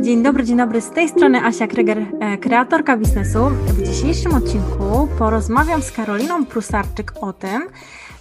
Dzień 0.00 0.22
dobry, 0.22 0.44
dzień 0.44 0.56
dobry. 0.56 0.80
Z 0.80 0.90
tej 0.90 1.08
strony 1.08 1.44
Asia 1.44 1.66
Kryger, 1.66 1.98
e, 2.20 2.38
kreatorka 2.38 2.96
biznesu. 2.96 3.38
W 3.48 3.82
dzisiejszym 3.82 4.34
odcinku 4.34 5.08
porozmawiam 5.18 5.82
z 5.82 5.92
Karoliną 5.92 6.46
Prusarczyk 6.46 7.12
o 7.20 7.32
tym, 7.32 7.62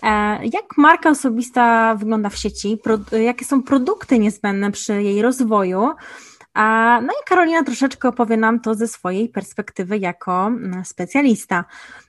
e, 0.03 0.45
jak 0.45 0.77
marka 0.77 1.09
osobista 1.09 1.95
wygląda 1.95 2.29
w 2.29 2.37
sieci, 2.37 2.77
jakie 3.23 3.46
są 3.46 3.63
produkty 3.63 4.20
niezbędne 4.20 4.72
przy 4.72 5.04
jej 5.04 5.22
rozwoju. 5.22 5.90
No 7.02 7.13
i 7.13 7.26
Karolina 7.26 7.63
troszeczkę 7.63 8.08
opowie 8.08 8.38
nam 8.38 8.60
to 8.60 8.76
ze 8.76 8.88
swojej 8.88 9.29
perspektywy 9.29 9.97
jako 9.97 10.52
specjalista. 10.83 11.65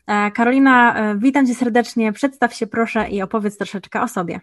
E, 0.06 0.30
Karolina, 0.30 0.96
witam 1.16 1.46
Cię 1.46 1.54
serdecznie. 1.54 2.12
Przedstaw 2.12 2.54
się 2.54 2.66
proszę 2.66 3.08
i 3.08 3.22
opowiedz 3.22 3.56
troszeczkę 3.56 4.02
o 4.02 4.08
sobie. 4.08 4.40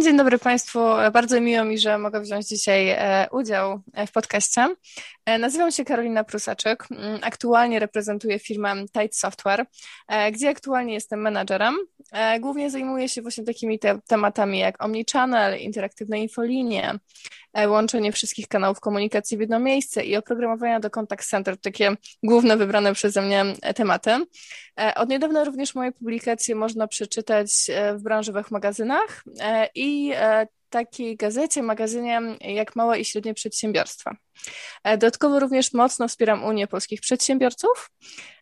Dzień 0.00 0.16
dobry 0.16 0.38
Państwu. 0.38 0.78
Bardzo 1.12 1.40
miło 1.40 1.64
mi, 1.64 1.78
że 1.78 1.98
mogę 1.98 2.20
wziąć 2.20 2.46
dzisiaj 2.46 2.88
e, 2.88 3.26
udział 3.32 3.80
e, 3.92 4.06
w 4.06 4.12
podcaście. 4.12 4.68
E, 5.26 5.38
nazywam 5.38 5.70
się 5.70 5.84
Karolina 5.84 6.24
Prusaczek. 6.24 6.86
Mm, 6.90 7.18
aktualnie 7.22 7.78
reprezentuję 7.78 8.38
firmę 8.38 8.74
Tide 8.92 9.12
Software, 9.12 9.66
gdzie 10.32 10.48
aktualnie 10.48 10.94
jestem 10.94 11.20
menadżerem. 11.20 11.76
Głównie 12.40 12.70
zajmuję 12.70 13.08
się 13.08 13.22
właśnie 13.22 13.44
takimi 13.44 13.78
te 13.78 14.00
tematami 14.06 14.58
jak 14.58 14.84
omnichannel, 14.84 15.60
interaktywne 15.60 16.20
infolinie, 16.20 16.98
łączenie 17.66 18.12
wszystkich 18.12 18.48
kanałów 18.48 18.80
komunikacji 18.80 19.36
w 19.36 19.40
jedno 19.40 19.58
miejsce 19.58 20.04
i 20.04 20.16
oprogramowania 20.16 20.80
do 20.80 20.90
contact 20.90 21.28
center, 21.28 21.58
takie 21.58 21.96
główne 22.22 22.56
wybrane 22.56 22.94
przeze 22.94 23.22
mnie 23.22 23.44
tematy. 23.74 24.10
Od 24.96 25.08
niedawna 25.08 25.44
również 25.44 25.74
moje 25.74 25.92
publikacje 25.92 26.54
można 26.54 26.86
przeczytać 26.86 27.50
w 27.94 28.02
branżowych 28.02 28.50
magazynach 28.50 29.24
i 29.74 30.12
takiej 30.72 31.16
gazecie, 31.16 31.62
magazynie 31.62 32.20
jak 32.40 32.76
małe 32.76 33.00
i 33.00 33.04
średnie 33.04 33.34
przedsiębiorstwa. 33.34 34.16
E, 34.84 34.98
dodatkowo 34.98 35.40
również 35.40 35.72
mocno 35.72 36.08
wspieram 36.08 36.44
Unię 36.44 36.66
Polskich 36.66 37.00
Przedsiębiorców. 37.00 37.90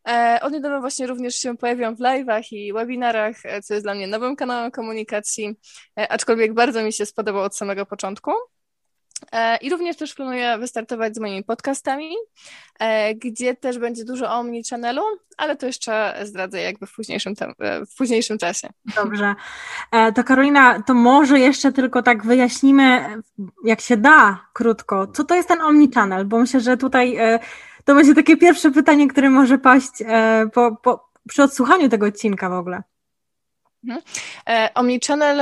E, 0.08 0.38
od 0.42 0.52
niedawna 0.52 0.80
właśnie 0.80 1.06
również 1.06 1.34
się 1.34 1.56
pojawiam 1.56 1.96
w 1.96 2.00
live'ach 2.00 2.52
i 2.52 2.72
webinarach, 2.72 3.36
e, 3.44 3.62
co 3.62 3.74
jest 3.74 3.86
dla 3.86 3.94
mnie 3.94 4.06
nowym 4.06 4.36
kanałem 4.36 4.70
komunikacji, 4.70 5.54
aczkolwiek 5.96 6.54
bardzo 6.54 6.82
mi 6.82 6.92
się 6.92 7.06
spodobał 7.06 7.42
od 7.42 7.56
samego 7.56 7.86
początku. 7.86 8.30
E, 9.32 9.56
I 9.56 9.70
również 9.70 9.96
też 9.96 10.14
planuję 10.14 10.58
wystartować 10.58 11.14
z 11.14 11.20
moimi 11.20 11.44
podcastami, 11.44 12.14
e, 12.78 13.14
gdzie 13.14 13.56
też 13.56 13.78
będzie 13.78 14.04
dużo 14.04 14.26
o 14.26 14.34
omnichannelu, 14.34 15.02
ale 15.36 15.56
to 15.56 15.66
jeszcze 15.66 16.14
zdradzę 16.22 16.60
jakby 16.60 16.86
w 16.86 16.94
późniejszym, 16.94 17.34
e, 17.58 17.86
w 17.86 17.94
późniejszym 17.96 18.38
czasie. 18.38 18.68
Dobrze. 18.96 19.34
To 20.14 20.24
Karolina, 20.24 20.82
to 20.82 20.94
może 20.94 21.38
jeszcze 21.38 21.72
tylko 21.72 22.02
tak 22.02 22.26
wyjaśnimy, 22.26 23.06
jak 23.64 23.80
się 23.80 23.96
da, 23.96 24.46
krótko, 24.52 25.06
co 25.06 25.24
to 25.24 25.34
jest 25.34 25.48
ten 25.48 25.60
omnichannel, 25.60 26.24
bo 26.24 26.38
myślę, 26.38 26.60
że 26.60 26.76
tutaj 26.76 27.18
to 27.84 27.94
będzie 27.94 28.14
takie 28.14 28.36
pierwsze 28.36 28.70
pytanie, 28.70 29.08
które 29.08 29.30
może 29.30 29.58
paść 29.58 29.92
po, 30.54 30.76
po, 30.76 31.10
przy 31.28 31.42
odsłuchaniu 31.42 31.88
tego 31.88 32.06
odcinka 32.06 32.50
w 32.50 32.52
ogóle. 32.52 32.82
Mhm. 33.84 34.02
E, 34.48 34.70
Omnichannel 34.74 35.40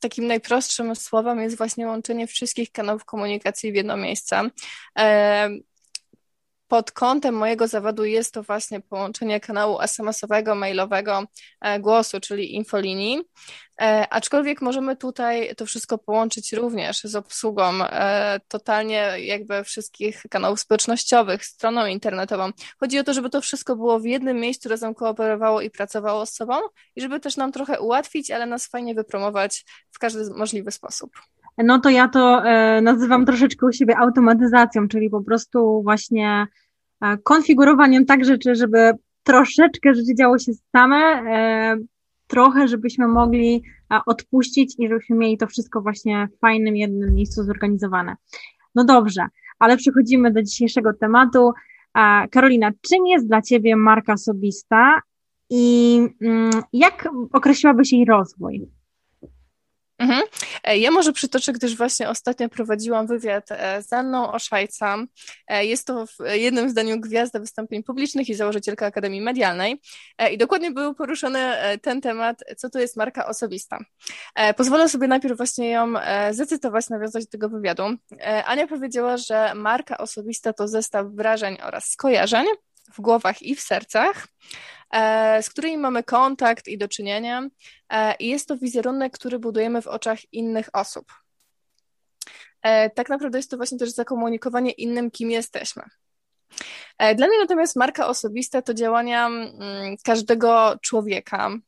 takim 0.00 0.26
najprostszym 0.26 0.96
słowem 0.96 1.40
jest 1.40 1.56
właśnie 1.56 1.86
łączenie 1.86 2.26
wszystkich 2.26 2.72
kanałów 2.72 3.04
komunikacji 3.04 3.72
w 3.72 3.74
jedno 3.74 3.96
miejsce. 3.96 4.50
Pod 6.68 6.92
kątem 6.92 7.34
mojego 7.34 7.68
zawodu 7.68 8.04
jest 8.04 8.34
to 8.34 8.42
właśnie 8.42 8.80
połączenie 8.80 9.40
kanału 9.40 9.80
SMS-owego, 9.80 10.54
mailowego, 10.54 11.24
e, 11.60 11.80
głosu, 11.80 12.20
czyli 12.20 12.54
infolinii. 12.54 13.20
E, 13.80 14.08
aczkolwiek 14.10 14.62
możemy 14.62 14.96
tutaj 14.96 15.54
to 15.56 15.66
wszystko 15.66 15.98
połączyć 15.98 16.52
również 16.52 17.00
z 17.04 17.14
obsługą 17.16 17.84
e, 17.84 18.40
totalnie 18.48 19.12
jakby 19.18 19.64
wszystkich 19.64 20.22
kanałów 20.30 20.60
społecznościowych, 20.60 21.44
stroną 21.44 21.86
internetową. 21.86 22.50
Chodzi 22.80 22.98
o 22.98 23.04
to, 23.04 23.14
żeby 23.14 23.30
to 23.30 23.40
wszystko 23.40 23.76
było 23.76 24.00
w 24.00 24.04
jednym 24.04 24.36
miejscu, 24.40 24.68
razem 24.68 24.94
kooperowało 24.94 25.60
i 25.60 25.70
pracowało 25.70 26.26
z 26.26 26.34
sobą 26.34 26.54
i 26.96 27.00
żeby 27.00 27.20
też 27.20 27.36
nam 27.36 27.52
trochę 27.52 27.80
ułatwić, 27.80 28.30
ale 28.30 28.46
nas 28.46 28.66
fajnie 28.66 28.94
wypromować 28.94 29.64
w 29.90 29.98
każdy 29.98 30.30
możliwy 30.34 30.70
sposób. 30.70 31.10
No 31.64 31.78
to 31.78 31.90
ja 31.90 32.08
to 32.08 32.44
e, 32.44 32.80
nazywam 32.80 33.26
troszeczkę 33.26 33.66
u 33.66 33.72
siebie 33.72 33.98
automatyzacją, 33.98 34.88
czyli 34.88 35.10
po 35.10 35.22
prostu 35.22 35.82
właśnie 35.82 36.46
konfigurowaniem 37.24 38.06
tak 38.06 38.24
rzeczy, 38.24 38.54
żeby 38.54 38.92
troszeczkę 39.22 39.94
rzeczy 39.94 40.14
działo 40.14 40.38
się 40.38 40.52
same, 40.76 41.22
trochę, 42.26 42.68
żebyśmy 42.68 43.08
mogli 43.08 43.62
odpuścić 44.06 44.74
i 44.78 44.88
żebyśmy 44.88 45.16
mieli 45.16 45.38
to 45.38 45.46
wszystko 45.46 45.80
właśnie 45.80 46.28
w 46.36 46.40
fajnym 46.40 46.76
jednym 46.76 47.14
miejscu 47.14 47.44
zorganizowane. 47.44 48.16
No 48.74 48.84
dobrze, 48.84 49.26
ale 49.58 49.76
przechodzimy 49.76 50.32
do 50.32 50.42
dzisiejszego 50.42 50.92
tematu. 51.00 51.52
Karolina, 52.30 52.70
czym 52.88 53.06
jest 53.06 53.26
dla 53.26 53.42
Ciebie 53.42 53.76
marka 53.76 54.12
osobista 54.12 55.00
i 55.50 55.98
mm, 56.22 56.50
jak 56.72 57.08
określiłabyś 57.32 57.92
jej 57.92 58.04
rozwój? 58.04 58.68
Mhm. 59.98 60.22
E, 60.64 60.78
ja 60.78 60.90
może 60.90 61.12
przytoczę, 61.12 61.52
gdyż 61.52 61.76
właśnie 61.76 62.08
ostatnio 62.08 62.48
prowadziłam 62.48 63.06
wywiad 63.06 63.44
e, 63.50 63.82
z 63.82 63.92
Anną 63.92 64.32
Oszajca. 64.32 64.96
E, 65.48 65.64
jest 65.64 65.86
to 65.86 66.06
w 66.06 66.16
jednym 66.32 66.70
zdaniu 66.70 67.00
gwiazda 67.00 67.38
wystąpień 67.38 67.82
publicznych 67.82 68.28
i 68.28 68.34
założycielka 68.34 68.86
Akademii 68.86 69.20
Medialnej. 69.20 69.80
I 70.30 70.38
dokładnie 70.38 70.70
był 70.70 70.94
poruszony 70.94 71.38
ten 71.82 72.00
temat, 72.00 72.44
co 72.56 72.70
to 72.70 72.78
jest 72.78 72.96
marka 72.96 73.26
osobista. 73.26 73.78
Pozwolę 74.56 74.88
sobie 74.88 75.08
najpierw 75.08 75.36
właśnie 75.36 75.70
ją 75.70 75.92
zacytować, 76.30 76.88
nawiązać 76.88 77.24
do 77.24 77.30
tego 77.30 77.48
wywiadu. 77.48 77.84
Ania 78.44 78.66
powiedziała, 78.66 79.16
że 79.16 79.52
marka 79.54 79.98
osobista 79.98 80.52
to 80.52 80.68
zestaw 80.68 81.06
wrażeń 81.06 81.56
oraz 81.62 81.90
skojarzeń 81.90 82.46
w 82.94 83.00
głowach 83.00 83.42
i 83.42 83.54
w 83.54 83.60
sercach, 83.60 84.26
z 85.42 85.50
którymi 85.50 85.78
mamy 85.78 86.02
kontakt 86.02 86.68
i 86.68 86.78
do 86.78 86.88
czynienia. 86.88 87.48
E, 87.90 88.14
I 88.14 88.28
jest 88.28 88.48
to 88.48 88.56
wizerunek, 88.56 89.12
który 89.12 89.38
budujemy 89.38 89.82
w 89.82 89.86
oczach 89.86 90.18
innych 90.32 90.68
osób. 90.72 91.12
E, 92.62 92.90
tak 92.90 93.08
naprawdę 93.08 93.38
jest 93.38 93.50
to 93.50 93.56
właśnie 93.56 93.78
też 93.78 93.90
zakomunikowanie 93.90 94.70
innym, 94.70 95.10
kim 95.10 95.30
jesteśmy. 95.30 95.82
Dla 96.98 97.26
mnie 97.28 97.38
natomiast 97.40 97.76
marka 97.76 98.06
osobista 98.06 98.62
to 98.62 98.74
działania 98.74 99.26
mm, 99.26 99.96
każdego 100.04 100.76
człowieka, 100.82 101.50
E, 101.50 101.67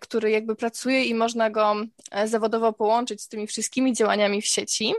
który 0.00 0.30
jakby 0.30 0.56
pracuje 0.56 1.04
i 1.04 1.14
można 1.14 1.50
go 1.50 1.74
e, 2.10 2.28
zawodowo 2.28 2.72
połączyć 2.72 3.22
z 3.22 3.28
tymi 3.28 3.46
wszystkimi 3.46 3.92
działaniami 3.92 4.42
w 4.42 4.46
sieci. 4.46 4.94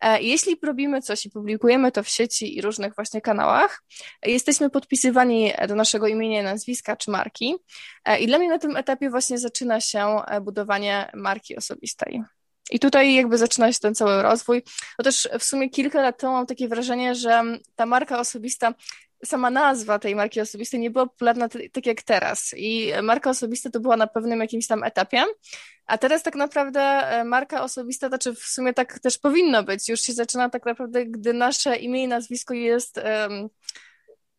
E, 0.00 0.22
jeśli 0.22 0.56
robimy 0.62 1.02
coś 1.02 1.26
i 1.26 1.30
publikujemy 1.30 1.92
to 1.92 2.02
w 2.02 2.08
sieci 2.08 2.56
i 2.56 2.60
różnych 2.60 2.94
właśnie 2.94 3.20
kanałach, 3.20 3.82
jesteśmy 4.22 4.70
podpisywani 4.70 5.52
do 5.68 5.74
naszego 5.74 6.06
imienia, 6.06 6.42
nazwiska 6.42 6.96
czy 6.96 7.10
marki. 7.10 7.54
I 8.20 8.26
dla 8.26 8.38
mnie 8.38 8.48
na 8.48 8.58
tym 8.58 8.76
etapie 8.76 9.10
właśnie 9.10 9.38
zaczyna 9.38 9.80
się 9.80 10.16
budowanie 10.40 11.10
marki 11.14 11.56
osobistej. 11.56 12.22
I 12.70 12.78
tutaj 12.78 13.14
jakby 13.14 13.38
zaczyna 13.38 13.72
się 13.72 13.78
ten 13.78 13.94
cały 13.94 14.22
rozwój. 14.22 14.62
No 14.98 15.02
też 15.02 15.28
w 15.38 15.44
sumie 15.44 15.70
kilka 15.70 16.02
lat 16.02 16.18
temu 16.20 16.32
mam 16.32 16.46
takie 16.46 16.68
wrażenie, 16.68 17.14
że 17.14 17.42
ta 17.76 17.86
marka 17.86 18.18
osobista 18.18 18.74
sama 19.24 19.50
nazwa 19.50 19.98
tej 19.98 20.14
marki 20.16 20.40
osobistej 20.40 20.80
nie 20.80 20.90
była 20.90 21.06
popularna 21.06 21.48
tak 21.72 21.86
jak 21.86 22.02
teraz. 22.02 22.54
I 22.56 22.92
marka 23.02 23.30
osobista 23.30 23.70
to 23.70 23.80
była 23.80 23.96
na 23.96 24.06
pewnym 24.06 24.40
jakimś 24.40 24.66
tam 24.66 24.84
etapie, 24.84 25.24
a 25.86 25.98
teraz 25.98 26.22
tak 26.22 26.34
naprawdę 26.34 26.80
e, 26.80 27.24
marka 27.24 27.62
osobista, 27.62 28.08
znaczy 28.08 28.34
w 28.34 28.38
sumie 28.38 28.74
tak 28.74 28.98
też 28.98 29.18
powinno 29.18 29.62
być. 29.62 29.88
Już 29.88 30.00
się 30.00 30.12
zaczyna 30.12 30.50
tak 30.50 30.66
naprawdę, 30.66 31.06
gdy 31.06 31.32
nasze 31.32 31.76
imię 31.76 32.04
i 32.04 32.08
nazwisko 32.08 32.54
jest 32.54 32.96
um, 32.98 33.48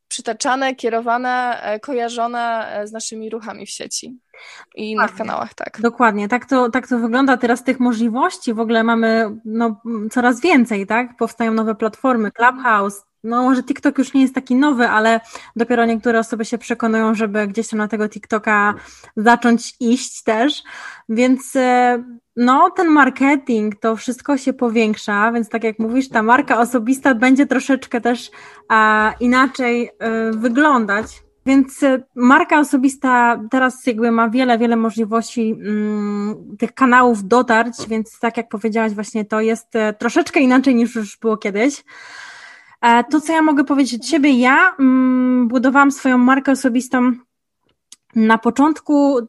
przytaczane, 0.08 0.76
kierowane, 0.76 1.62
e, 1.64 1.80
kojarzone 1.80 2.68
e, 2.72 2.88
z 2.88 2.92
naszymi 2.92 3.30
ruchami 3.30 3.66
w 3.66 3.70
sieci 3.70 4.18
i 4.76 4.92
innych 4.92 5.16
kanałach, 5.16 5.54
tak. 5.54 5.82
Dokładnie, 5.82 6.28
tak 6.28 6.46
to, 6.46 6.70
tak 6.70 6.88
to 6.88 7.00
wygląda. 7.00 7.38
Teraz 7.38 7.64
tych 7.64 7.80
możliwości 7.80 8.54
w 8.54 8.60
ogóle 8.60 8.84
mamy 8.84 9.38
no, 9.46 9.82
coraz 10.12 10.42
więcej, 10.42 10.88
tak? 10.88 11.18
Powstają 11.18 11.54
nowe 11.54 11.76
platformy, 11.76 12.32
Clubhouse, 12.32 13.04
no 13.24 13.44
może 13.44 13.64
TikTok 13.64 13.98
już 13.98 14.14
nie 14.14 14.22
jest 14.22 14.36
taki 14.36 14.56
nowy, 14.56 14.88
ale 14.88 15.20
dopiero 15.56 15.86
niektóre 15.86 16.20
osoby 16.20 16.46
się 16.46 16.58
przekonują, 16.58 17.16
żeby 17.16 17.48
gdzieś 17.48 17.68
tam 17.68 17.78
na 17.78 17.88
tego 17.88 18.10
TikToka 18.10 18.74
zacząć 19.18 19.76
iść 19.80 20.24
też, 20.24 20.64
więc 21.10 21.56
e, 21.56 22.04
no 22.36 22.70
ten 22.70 22.88
marketing, 22.88 23.80
to 23.80 23.96
wszystko 23.96 24.38
się 24.38 24.54
powiększa, 24.54 25.32
więc 25.32 25.50
tak 25.50 25.64
jak 25.64 25.80
mówisz, 25.80 26.10
ta 26.10 26.24
marka 26.24 26.60
osobista 26.60 27.16
będzie 27.16 27.46
troszeczkę 27.46 28.02
też 28.02 28.32
a, 28.70 29.14
inaczej 29.20 29.88
y, 29.88 29.92
wyglądać. 30.38 31.24
Więc 31.50 31.84
e, 31.84 32.04
marka 32.16 32.60
osobista 32.60 33.42
teraz 33.52 33.86
jakby 33.86 34.12
ma 34.12 34.30
wiele, 34.30 34.58
wiele 34.58 34.76
możliwości 34.76 35.56
mm, 35.60 36.58
tych 36.60 36.74
kanałów 36.74 37.28
dotarć, 37.28 37.88
więc 37.88 38.20
tak 38.20 38.38
jak 38.38 38.50
powiedziałaś 38.50 38.94
właśnie, 38.94 39.26
to 39.26 39.42
jest 39.42 39.74
troszeczkę 40.00 40.40
inaczej 40.40 40.76
niż 40.76 40.96
już 40.96 41.18
było 41.18 41.38
kiedyś. 41.38 41.84
To, 43.10 43.22
co 43.22 43.34
ja 43.34 43.42
mogę 43.42 43.64
powiedzieć 43.64 44.02
od 44.02 44.08
siebie, 44.08 44.30
ja 44.32 44.76
mm, 44.80 45.48
budowałam 45.48 45.92
swoją 45.92 46.18
markę 46.18 46.52
osobistą 46.52 47.12
na 48.16 48.38
początku, 48.38 49.20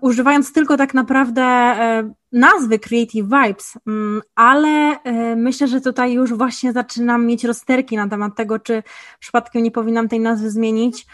używając 0.00 0.52
tylko 0.52 0.76
tak 0.76 0.94
naprawdę 0.94 1.42
e, 1.42 2.12
nazwy 2.32 2.78
Creative 2.78 3.24
Vibes, 3.24 3.78
mm, 3.86 4.22
ale 4.34 5.02
e, 5.02 5.36
myślę, 5.36 5.68
że 5.68 5.80
tutaj 5.80 6.12
już 6.12 6.34
właśnie 6.34 6.72
zaczynam 6.72 7.26
mieć 7.26 7.44
rozterki 7.44 7.96
na 7.96 8.08
temat 8.08 8.36
tego, 8.36 8.58
czy 8.58 8.82
przypadkiem 9.18 9.62
nie 9.62 9.70
powinnam 9.70 10.08
tej 10.08 10.20
nazwy 10.20 10.50
zmienić 10.50 11.06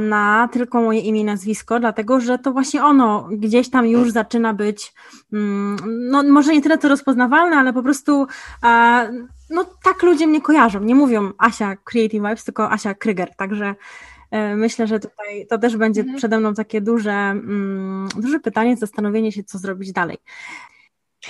na 0.00 0.48
tylko 0.52 0.82
moje 0.82 1.00
imię 1.00 1.20
i 1.20 1.24
nazwisko, 1.24 1.80
dlatego 1.80 2.20
że 2.20 2.38
to 2.38 2.52
właśnie 2.52 2.84
ono 2.84 3.28
gdzieś 3.32 3.70
tam 3.70 3.86
już 3.86 4.10
zaczyna 4.10 4.54
być, 4.54 4.94
mm, 5.32 5.76
no 6.10 6.22
może 6.22 6.52
nie 6.52 6.62
tyle 6.62 6.78
co 6.78 6.88
rozpoznawalne, 6.88 7.56
ale 7.56 7.72
po 7.72 7.82
prostu 7.82 8.26
no 9.50 9.64
tak 9.82 10.02
ludzie 10.02 10.26
mnie 10.26 10.40
kojarzą, 10.40 10.80
nie 10.80 10.94
mówią 10.94 11.32
Asia 11.38 11.76
Creative 11.76 12.22
Vibes, 12.22 12.44
tylko 12.44 12.70
Asia 12.70 12.94
Kryger, 12.94 13.36
także 13.36 13.74
myślę, 14.56 14.86
że 14.86 15.00
tutaj 15.00 15.46
to 15.50 15.58
też 15.58 15.76
będzie 15.76 16.00
mhm. 16.00 16.18
przede 16.18 16.38
mną 16.38 16.54
takie 16.54 16.80
duże, 16.80 17.12
mm, 17.12 18.08
duże 18.16 18.40
pytanie, 18.40 18.76
zastanowienie 18.76 19.32
się, 19.32 19.44
co 19.44 19.58
zrobić 19.58 19.92
dalej. 19.92 20.18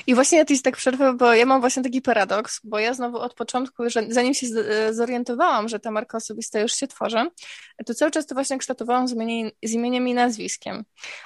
I 0.06 0.14
właśnie 0.14 0.38
ja 0.38 0.44
tak 0.64 0.76
przerwę, 0.76 1.14
bo 1.14 1.34
ja 1.34 1.46
mam 1.46 1.60
właśnie 1.60 1.82
taki 1.82 2.02
paradoks, 2.02 2.60
bo 2.64 2.78
ja 2.78 2.94
znowu 2.94 3.18
od 3.18 3.34
początku, 3.34 3.90
że 3.90 4.02
zanim 4.08 4.34
się 4.34 4.46
e, 4.46 4.94
zorientowałam, 4.94 5.68
że 5.68 5.80
ta 5.80 5.90
marka 5.90 6.18
osobista 6.18 6.60
już 6.60 6.72
się 6.72 6.86
tworzy, 6.86 7.30
to 7.86 7.94
cały 7.94 8.10
czas 8.10 8.26
to 8.26 8.34
właśnie 8.34 8.58
kształtowałam 8.58 9.08
z, 9.08 9.12
imieniem, 9.12 9.50
z 9.62 9.72
imieniem 9.72 10.08
i 10.08 10.14
nazwiskiem. 10.14 10.84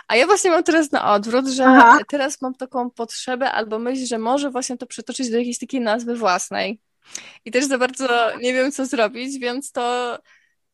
A 0.08 0.16
ja 0.16 0.26
właśnie 0.26 0.50
mam 0.50 0.62
teraz 0.62 0.92
na 0.92 1.14
odwrót, 1.14 1.46
że 1.48 1.64
Aha. 1.66 1.98
teraz 2.08 2.42
mam 2.42 2.54
taką 2.54 2.90
potrzebę 2.90 3.52
albo 3.52 3.78
myśl, 3.78 4.06
że 4.06 4.18
może 4.18 4.50
właśnie 4.50 4.76
to 4.76 4.86
przetoczyć 4.86 5.30
do 5.30 5.38
jakiejś 5.38 5.58
takiej 5.58 5.80
nazwy 5.80 6.16
własnej. 6.16 6.80
I 7.44 7.50
też 7.50 7.64
za 7.64 7.78
bardzo 7.78 8.08
nie 8.40 8.54
wiem, 8.54 8.72
co 8.72 8.86
zrobić, 8.86 9.38
więc 9.38 9.72
to 9.72 10.18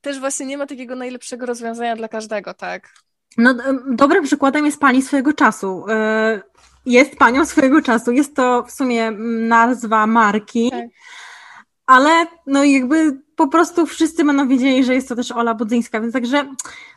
też 0.04 0.20
właśnie 0.20 0.46
nie 0.46 0.58
ma 0.58 0.66
takiego 0.66 0.96
najlepszego 0.96 1.46
rozwiązania 1.46 1.96
dla 1.96 2.08
każdego, 2.08 2.54
tak? 2.54 2.94
No, 3.38 3.54
dobrym 3.90 4.24
przykładem 4.24 4.66
jest 4.66 4.80
pani 4.80 5.02
swojego 5.02 5.32
czasu. 5.32 5.84
E, 5.88 6.42
jest 6.86 7.16
panią 7.16 7.46
swojego 7.46 7.82
czasu. 7.82 8.12
Jest 8.12 8.36
to 8.36 8.62
w 8.62 8.70
sumie 8.70 9.10
nazwa 9.48 10.06
marki, 10.06 10.70
tak. 10.70 10.84
ale 11.86 12.26
no 12.46 12.64
jakby 12.64 13.20
po 13.36 13.48
prostu 13.48 13.86
wszyscy 13.86 14.24
będą 14.24 14.48
wiedzieli, 14.48 14.84
że 14.84 14.94
jest 14.94 15.08
to 15.08 15.16
też 15.16 15.32
Ola 15.32 15.54
Budzyńska, 15.54 16.00
więc 16.00 16.12
także 16.12 16.54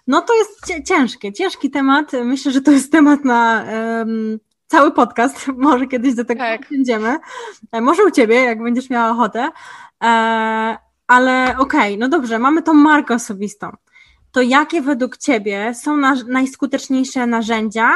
no 0.07 0.21
to 0.21 0.33
jest 0.33 0.85
ciężkie, 0.85 1.33
ciężki 1.33 1.71
temat. 1.71 2.11
Myślę, 2.23 2.51
że 2.51 2.61
to 2.61 2.71
jest 2.71 2.91
temat 2.91 3.25
na 3.25 3.65
um, 3.71 4.39
cały 4.67 4.91
podcast. 4.91 5.47
Może 5.57 5.87
kiedyś 5.87 6.15
do 6.15 6.25
tego 6.25 6.39
tak. 6.39 6.69
będziemy. 6.71 7.17
E, 7.71 7.81
może 7.81 8.03
u 8.03 8.11
ciebie, 8.11 8.35
jak 8.35 8.63
będziesz 8.63 8.89
miała 8.89 9.11
ochotę. 9.11 9.49
E, 10.03 10.86
ale 11.07 11.55
okej, 11.57 11.93
okay, 11.93 11.97
no 11.97 12.09
dobrze, 12.09 12.39
mamy 12.39 12.63
tą 12.63 12.73
markę 12.73 13.15
osobistą. 13.15 13.71
To 14.31 14.41
jakie 14.41 14.81
według 14.81 15.17
Ciebie 15.17 15.73
są 15.73 15.97
na, 15.97 16.15
najskuteczniejsze 16.27 17.27
narzędzia, 17.27 17.93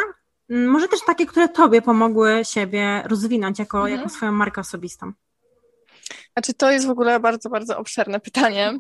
mm, 0.50 0.70
może 0.70 0.88
też 0.88 1.00
takie, 1.06 1.26
które 1.26 1.50
Tobie 1.50 1.82
pomogły 1.82 2.42
siebie 2.44 3.04
rozwinąć 3.06 3.60
jako, 3.60 3.78
mhm. 3.78 3.98
jako 3.98 4.10
swoją 4.10 4.32
markę 4.32 4.62
osobistą? 4.62 5.14
Znaczy, 6.34 6.54
to 6.54 6.72
jest 6.72 6.88
w 6.88 6.90
ogóle 6.90 7.20
bardzo, 7.20 7.50
bardzo 7.50 7.78
obszerne 7.78 8.20
pytanie. 8.20 8.80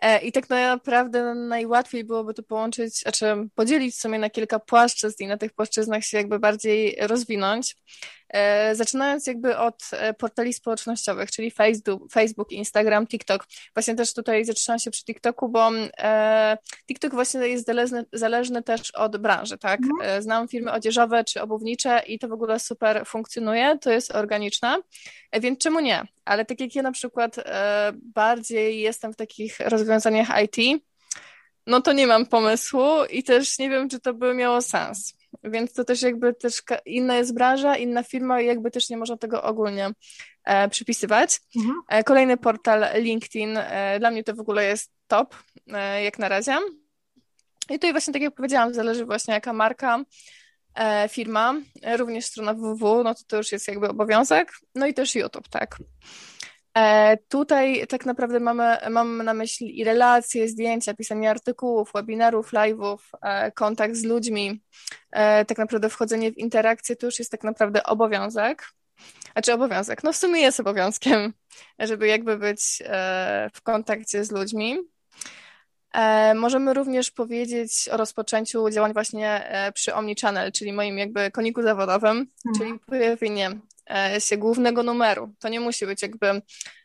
E, 0.00 0.20
I 0.20 0.32
tak 0.32 0.48
naprawdę 0.50 1.34
najłatwiej 1.34 2.04
byłoby 2.04 2.34
to 2.34 2.42
połączyć, 2.42 3.00
znaczy 3.00 3.48
podzielić 3.54 3.98
sobie 3.98 4.18
na 4.18 4.30
kilka 4.30 4.58
płaszczyzn 4.58 5.24
i 5.24 5.26
na 5.26 5.36
tych 5.36 5.52
płaszczyznach 5.52 6.04
się 6.04 6.16
jakby 6.16 6.38
bardziej 6.38 6.96
rozwinąć. 7.00 7.76
E, 8.28 8.74
zaczynając 8.74 9.26
jakby 9.26 9.56
od 9.56 9.82
e, 9.92 10.14
portali 10.14 10.52
społecznościowych, 10.52 11.30
czyli 11.30 11.50
Facebook, 11.50 12.12
Facebook, 12.12 12.52
Instagram, 12.52 13.06
TikTok. 13.06 13.46
Właśnie 13.74 13.94
też 13.94 14.14
tutaj 14.14 14.44
zatrzymałam 14.44 14.78
się 14.78 14.90
przy 14.90 15.04
TikToku, 15.04 15.48
bo 15.48 15.70
e, 15.98 16.58
TikTok 16.86 17.12
właśnie 17.14 17.48
jest 17.48 17.66
zależny, 17.66 18.04
zależny 18.12 18.62
też 18.62 18.90
od 18.90 19.16
branży, 19.16 19.58
tak? 19.58 19.80
Mhm. 19.80 20.22
Znam 20.22 20.48
firmy 20.48 20.72
odzieżowe 20.72 21.24
czy 21.24 21.42
obuwnicze 21.42 22.02
i 22.06 22.18
to 22.18 22.28
w 22.28 22.32
ogóle 22.32 22.60
super 22.60 23.06
funkcjonuje, 23.06 23.78
to 23.78 23.90
jest 23.90 24.14
organiczne, 24.14 24.78
więc 25.40 25.58
czemu 25.58 25.80
nie? 25.80 26.02
Ale 26.24 26.44
tak 26.44 26.60
jak 26.60 26.74
ja 26.74 26.82
na 26.82 26.92
przykład 26.92 27.36
bardziej 27.94 28.80
jestem 28.80 29.12
w 29.12 29.16
takich 29.16 29.60
rozwiązaniach 29.60 30.28
IT, 30.42 30.82
no 31.66 31.80
to 31.80 31.92
nie 31.92 32.06
mam 32.06 32.26
pomysłu 32.26 33.04
i 33.10 33.22
też 33.22 33.58
nie 33.58 33.70
wiem, 33.70 33.88
czy 33.88 34.00
to 34.00 34.14
by 34.14 34.34
miało 34.34 34.62
sens. 34.62 35.17
Więc 35.44 35.72
to 35.72 35.84
też 35.84 36.02
jakby 36.02 36.34
też 36.34 36.62
inna 36.86 37.16
jest 37.16 37.34
branża, 37.34 37.76
inna 37.76 38.02
firma 38.02 38.40
i 38.40 38.46
jakby 38.46 38.70
też 38.70 38.90
nie 38.90 38.96
można 38.96 39.16
tego 39.16 39.42
ogólnie 39.42 39.90
e, 40.44 40.68
przypisywać. 40.68 41.40
Mhm. 41.56 41.80
E, 41.88 42.04
kolejny 42.04 42.36
portal 42.36 43.02
LinkedIn, 43.02 43.56
e, 43.56 43.98
dla 43.98 44.10
mnie 44.10 44.24
to 44.24 44.34
w 44.34 44.40
ogóle 44.40 44.64
jest 44.64 44.92
top, 45.06 45.36
e, 45.66 46.02
jak 46.02 46.18
na 46.18 46.28
razie. 46.28 46.56
I 47.70 47.72
tutaj 47.72 47.92
właśnie 47.92 48.12
tak 48.12 48.22
jak 48.22 48.34
powiedziałam, 48.34 48.74
zależy 48.74 49.04
właśnie 49.04 49.34
jaka 49.34 49.52
marka, 49.52 50.04
e, 50.74 51.08
firma, 51.08 51.54
e, 51.82 51.96
również 51.96 52.24
strona 52.24 52.54
www, 52.54 53.04
no 53.04 53.14
to 53.14 53.20
to 53.26 53.36
już 53.36 53.52
jest 53.52 53.68
jakby 53.68 53.88
obowiązek, 53.88 54.52
no 54.74 54.86
i 54.86 54.94
też 54.94 55.14
YouTube, 55.14 55.48
tak. 55.48 55.78
E, 56.78 57.16
tutaj 57.28 57.86
tak 57.88 58.06
naprawdę 58.06 58.40
mamy, 58.40 58.76
mamy 58.90 59.24
na 59.24 59.34
myśli 59.34 59.80
i 59.80 59.84
relacje, 59.84 60.48
zdjęcia, 60.48 60.94
pisanie 60.94 61.30
artykułów, 61.30 61.90
webinarów, 61.94 62.52
live'ów, 62.52 62.98
e, 63.22 63.52
kontakt 63.52 63.94
z 63.94 64.04
ludźmi. 64.04 64.62
E, 65.12 65.44
tak 65.44 65.58
naprawdę 65.58 65.88
wchodzenie 65.88 66.32
w 66.32 66.38
interakcję 66.38 66.96
to 66.96 67.06
już 67.06 67.18
jest 67.18 67.30
tak 67.30 67.44
naprawdę 67.44 67.82
obowiązek. 67.82 68.72
Znaczy 69.32 69.52
obowiązek, 69.52 70.04
no 70.04 70.12
w 70.12 70.16
sumie 70.16 70.40
jest 70.40 70.60
obowiązkiem, 70.60 71.32
żeby 71.78 72.06
jakby 72.06 72.38
być 72.38 72.82
w 73.54 73.62
kontakcie 73.62 74.24
z 74.24 74.30
ludźmi. 74.30 74.78
Możemy 76.34 76.74
również 76.74 77.10
powiedzieć 77.10 77.88
o 77.92 77.96
rozpoczęciu 77.96 78.70
działań 78.70 78.92
właśnie 78.92 79.52
przy 79.74 79.94
Omnichannel, 79.94 80.52
czyli 80.52 80.72
moim 80.72 80.98
jakby 80.98 81.30
koniku 81.30 81.62
zawodowym, 81.62 82.16
mhm. 82.46 82.54
czyli 82.58 82.78
pojawienie 82.78 83.50
się 84.18 84.36
głównego 84.36 84.82
numeru. 84.82 85.34
To 85.38 85.48
nie 85.48 85.60
musi 85.60 85.86
być 85.86 86.02
jakby 86.02 86.42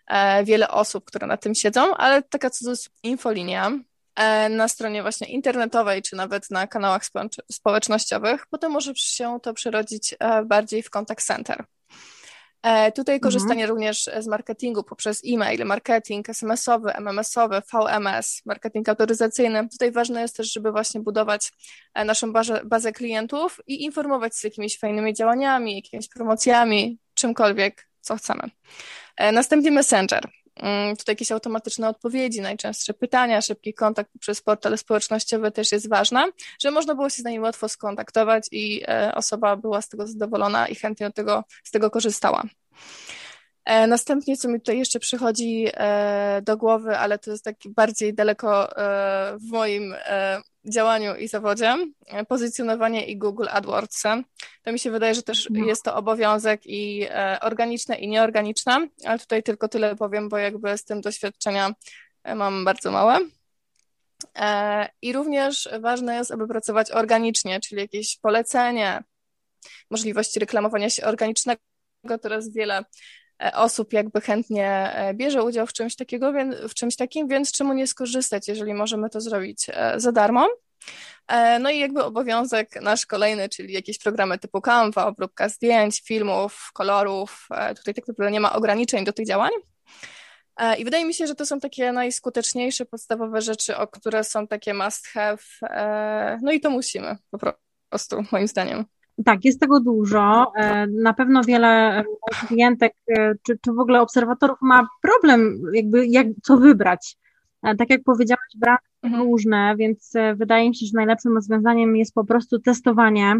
e, 0.07 0.43
wiele 0.43 0.67
osób, 0.67 1.05
które 1.05 1.27
na 1.27 1.37
tym 1.37 1.55
siedzą, 1.55 1.95
ale 1.95 2.23
taka 2.23 2.49
infolinia 3.03 3.71
e, 4.15 4.49
na 4.49 4.67
stronie 4.67 5.01
właśnie 5.01 5.27
internetowej, 5.27 6.01
czy 6.01 6.15
nawet 6.15 6.51
na 6.51 6.67
kanałach 6.67 7.01
społecznościowych. 7.51 8.47
Potem 8.47 8.71
może 8.71 8.95
się 8.95 9.39
to 9.43 9.53
przerodzić 9.53 10.15
bardziej 10.45 10.83
w 10.83 10.89
contact 10.89 11.27
center. 11.27 11.65
Tutaj 12.95 13.15
mhm. 13.15 13.19
korzystanie 13.19 13.61
mhm. 13.63 13.69
również 13.69 14.09
z 14.19 14.27
marketingu 14.27 14.83
poprzez 14.83 15.21
e-mail, 15.27 15.65
marketing 15.65 16.29
SMS-owy, 16.29 16.91
MMS-owy, 16.91 17.61
VMS, 17.73 18.41
marketing 18.45 18.89
autoryzacyjny. 18.89 19.69
Tutaj 19.69 19.91
ważne 19.91 20.21
jest 20.21 20.35
też, 20.35 20.53
żeby 20.53 20.71
właśnie 20.71 21.01
budować 21.01 21.53
naszą 22.05 22.33
bazę, 22.33 22.61
bazę 22.65 22.91
klientów 22.91 23.59
i 23.67 23.83
informować 23.83 24.35
z 24.35 24.43
jakimiś 24.43 24.79
fajnymi 24.79 25.13
działaniami, 25.13 25.75
jakimiś 25.75 26.09
promocjami, 26.09 26.99
czymkolwiek, 27.13 27.87
co 28.01 28.15
chcemy. 28.15 28.43
E, 29.17 29.31
następnie 29.31 29.71
Messenger. 29.71 30.29
Mm, 30.55 30.95
tutaj 30.95 31.13
jakieś 31.13 31.31
automatyczne 31.31 31.89
odpowiedzi, 31.89 32.41
najczęstsze 32.41 32.93
pytania, 32.93 33.41
szybki 33.41 33.73
kontakt 33.73 34.11
przez 34.19 34.41
portale 34.41 34.77
społecznościowe 34.77 35.51
też 35.51 35.71
jest 35.71 35.89
ważne, 35.89 36.25
żeby 36.61 36.73
można 36.73 36.95
było 36.95 37.09
się 37.09 37.21
z 37.21 37.23
nami 37.25 37.39
łatwo 37.39 37.69
skontaktować 37.69 38.47
i 38.51 38.83
e, 38.87 39.15
osoba 39.15 39.55
była 39.55 39.81
z 39.81 39.89
tego 39.89 40.07
zadowolona 40.07 40.67
i 40.67 40.75
chętnie 40.75 41.11
tego, 41.11 41.43
z 41.63 41.71
tego 41.71 41.89
korzystała. 41.89 42.43
E, 43.65 43.87
następnie, 43.87 44.37
co 44.37 44.47
mi 44.47 44.59
tutaj 44.59 44.77
jeszcze 44.77 44.99
przychodzi 44.99 45.67
do 46.41 46.57
głowy, 46.57 46.97
ale 46.97 47.19
to 47.19 47.31
jest 47.31 47.43
taki 47.43 47.69
bardziej 47.69 48.13
daleko 48.13 48.69
w 49.39 49.51
moim 49.51 49.95
działaniu 50.65 51.15
i 51.15 51.27
zawodzie, 51.27 51.77
e, 52.07 52.25
pozycjonowanie 52.25 53.05
i 53.05 53.17
Google 53.17 53.47
AdWords. 53.51 54.03
To 54.63 54.71
mi 54.71 54.79
się 54.79 54.91
wydaje, 54.91 55.15
że 55.15 55.23
też 55.23 55.47
no. 55.49 55.65
jest 55.65 55.83
to 55.83 55.95
obowiązek 55.95 56.61
i 56.65 57.07
e, 57.09 57.37
organiczne 57.41 57.95
i 57.95 58.07
nieorganiczne, 58.07 58.87
ale 59.05 59.19
tutaj 59.19 59.43
tylko 59.43 59.67
tyle 59.67 59.95
powiem, 59.95 60.29
bo 60.29 60.37
jakby 60.37 60.77
z 60.77 60.83
tym 60.83 61.01
doświadczenia 61.01 61.73
e, 62.23 62.35
mam 62.35 62.65
bardzo 62.65 62.91
małe. 62.91 63.19
I 65.01 65.13
również 65.13 65.69
ważne 65.79 66.15
jest, 66.15 66.31
aby 66.31 66.47
pracować 66.47 66.91
organicznie, 66.91 67.59
czyli 67.59 67.81
jakieś 67.81 68.17
polecenie, 68.17 69.03
możliwości 69.91 70.39
reklamowania 70.39 70.89
się 70.89 71.03
organicznego. 71.05 71.61
Teraz 72.21 72.53
wiele 72.53 72.83
osób 73.53 73.93
jakby 73.93 74.21
chętnie 74.21 74.95
bierze 75.13 75.43
udział 75.43 75.67
w 75.67 75.73
czymś, 75.73 75.95
takiego, 75.95 76.33
w 76.69 76.73
czymś 76.73 76.95
takim, 76.95 77.27
więc 77.27 77.51
czemu 77.51 77.73
nie 77.73 77.87
skorzystać, 77.87 78.47
jeżeli 78.47 78.73
możemy 78.73 79.09
to 79.09 79.21
zrobić 79.21 79.67
za 79.97 80.11
darmo. 80.11 80.47
E, 81.27 81.59
no 81.59 81.69
i 81.69 81.79
jakby 81.79 82.03
obowiązek 82.03 82.81
nasz 82.81 83.05
kolejny, 83.05 83.49
czyli 83.49 83.73
jakieś 83.73 83.97
programy 83.97 84.39
typu 84.39 84.61
Canva, 84.61 85.05
obróbka 85.05 85.49
zdjęć, 85.49 86.01
filmów, 86.01 86.69
kolorów. 86.73 87.47
E, 87.51 87.75
tutaj 87.75 87.93
tak 87.93 88.07
naprawdę 88.07 88.31
nie 88.31 88.39
ma 88.39 88.53
ograniczeń 88.53 89.05
do 89.05 89.13
tych 89.13 89.27
działań. 89.27 89.51
E, 90.57 90.77
I 90.77 90.85
wydaje 90.85 91.05
mi 91.05 91.13
się, 91.13 91.27
że 91.27 91.35
to 91.35 91.45
są 91.45 91.59
takie 91.59 91.91
najskuteczniejsze, 91.91 92.85
podstawowe 92.85 93.41
rzeczy, 93.41 93.77
o 93.77 93.87
które 93.87 94.23
są 94.23 94.47
takie 94.47 94.73
must 94.73 95.07
have. 95.07 95.37
No 96.41 96.51
i 96.51 96.61
to 96.61 96.69
musimy 96.69 97.17
po 97.31 97.53
prostu, 97.89 98.23
moim 98.31 98.47
zdaniem. 98.47 98.85
Tak, 99.25 99.45
jest 99.45 99.59
tego 99.59 99.79
dużo. 99.79 100.51
Na 101.03 101.13
pewno 101.13 101.43
wiele 101.43 102.03
klientek 102.47 102.93
czy, 103.43 103.57
czy 103.61 103.73
w 103.73 103.79
ogóle 103.79 104.01
obserwatorów 104.01 104.57
ma 104.61 104.87
problem, 105.01 105.61
jakby 105.73 106.07
jak, 106.07 106.27
co 106.43 106.57
wybrać 106.57 107.17
Tak 107.77 107.89
jak 107.89 108.03
powiedziałaś, 108.03 108.47
branże 108.55 108.79
mhm. 109.03 109.23
różne, 109.23 109.75
więc 109.77 110.13
wydaje 110.35 110.69
mi 110.69 110.75
się, 110.75 110.85
że 110.85 110.91
najlepszym 110.95 111.35
rozwiązaniem 111.35 111.95
jest 111.95 112.13
po 112.13 112.25
prostu 112.25 112.59
testowanie 112.59 113.35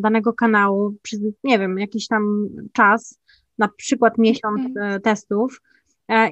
danego 0.00 0.32
kanału 0.32 0.94
przez, 1.02 1.20
nie 1.44 1.58
wiem, 1.58 1.78
jakiś 1.78 2.06
tam 2.08 2.48
czas, 2.72 3.18
na 3.58 3.68
przykład 3.68 4.18
miesiąc 4.18 4.60
mhm. 4.60 5.00
testów, 5.00 5.60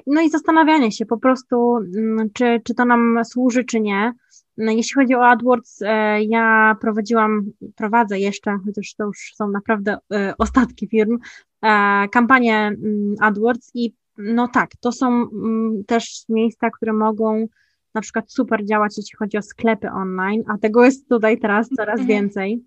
no 0.07 0.21
i 0.21 0.29
zastanawianie 0.29 0.91
się 0.91 1.05
po 1.05 1.17
prostu, 1.17 1.77
mm, 1.77 2.29
czy, 2.33 2.61
czy 2.63 2.75
to 2.75 2.85
nam 2.85 3.19
służy, 3.25 3.63
czy 3.63 3.79
nie. 3.79 4.13
No, 4.57 4.71
jeśli 4.71 4.93
chodzi 4.93 5.15
o 5.15 5.27
AdWords, 5.27 5.81
e, 5.81 6.23
ja 6.23 6.75
prowadziłam, 6.81 7.51
prowadzę 7.75 8.19
jeszcze, 8.19 8.57
chociaż 8.65 8.93
to 8.97 9.03
już 9.03 9.31
są 9.35 9.47
naprawdę 9.47 9.97
e, 10.13 10.33
ostatki 10.37 10.87
firm, 10.87 11.17
e, 11.61 12.07
kampanię 12.11 12.57
mm, 12.57 13.15
AdWords 13.19 13.71
i 13.73 13.95
no 14.17 14.47
tak, 14.47 14.71
to 14.79 14.91
są 14.91 15.07
mm, 15.07 15.83
też 15.87 16.23
miejsca, 16.29 16.69
które 16.69 16.93
mogą 16.93 17.47
na 17.93 18.01
przykład 18.01 18.31
super 18.31 18.65
działać, 18.65 18.97
jeśli 18.97 19.17
chodzi 19.17 19.37
o 19.37 19.41
sklepy 19.41 19.91
online, 19.91 20.43
a 20.47 20.57
tego 20.57 20.85
jest 20.85 21.09
tutaj 21.09 21.39
teraz 21.39 21.69
coraz 21.69 21.99
mhm. 21.99 22.07
więcej. 22.07 22.63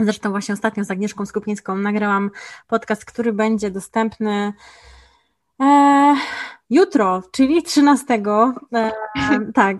Zresztą 0.00 0.30
właśnie 0.30 0.52
ostatnio 0.52 0.84
z 0.84 0.90
Agnieszką 0.90 1.26
Skupieńską 1.26 1.76
nagrałam 1.76 2.30
podcast, 2.66 3.04
który 3.04 3.32
będzie 3.32 3.70
dostępny 3.70 4.52
e, 5.60 6.16
Jutro, 6.70 7.22
czyli 7.30 7.62
13, 7.62 8.22
e, 8.74 8.92
tak, 9.54 9.76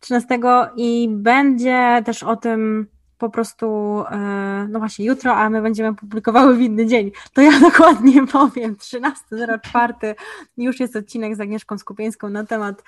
13 0.00 0.38
i 0.76 1.08
będzie 1.10 2.02
też 2.04 2.22
o 2.22 2.36
tym 2.36 2.86
po 3.18 3.30
prostu, 3.30 3.66
e, 4.10 4.66
no 4.70 4.78
właśnie 4.78 5.04
jutro, 5.04 5.34
a 5.36 5.50
my 5.50 5.62
będziemy 5.62 5.94
publikowały 5.94 6.56
w 6.56 6.60
inny 6.60 6.86
dzień. 6.86 7.10
To 7.32 7.40
ja 7.42 7.60
dokładnie 7.70 8.26
powiem, 8.26 8.76
13.04 8.76 10.14
już 10.56 10.80
jest 10.80 10.96
odcinek 10.96 11.36
z 11.36 11.40
Agnieszką 11.40 11.78
Skupieńską 11.78 12.28
na 12.28 12.44
temat 12.44 12.82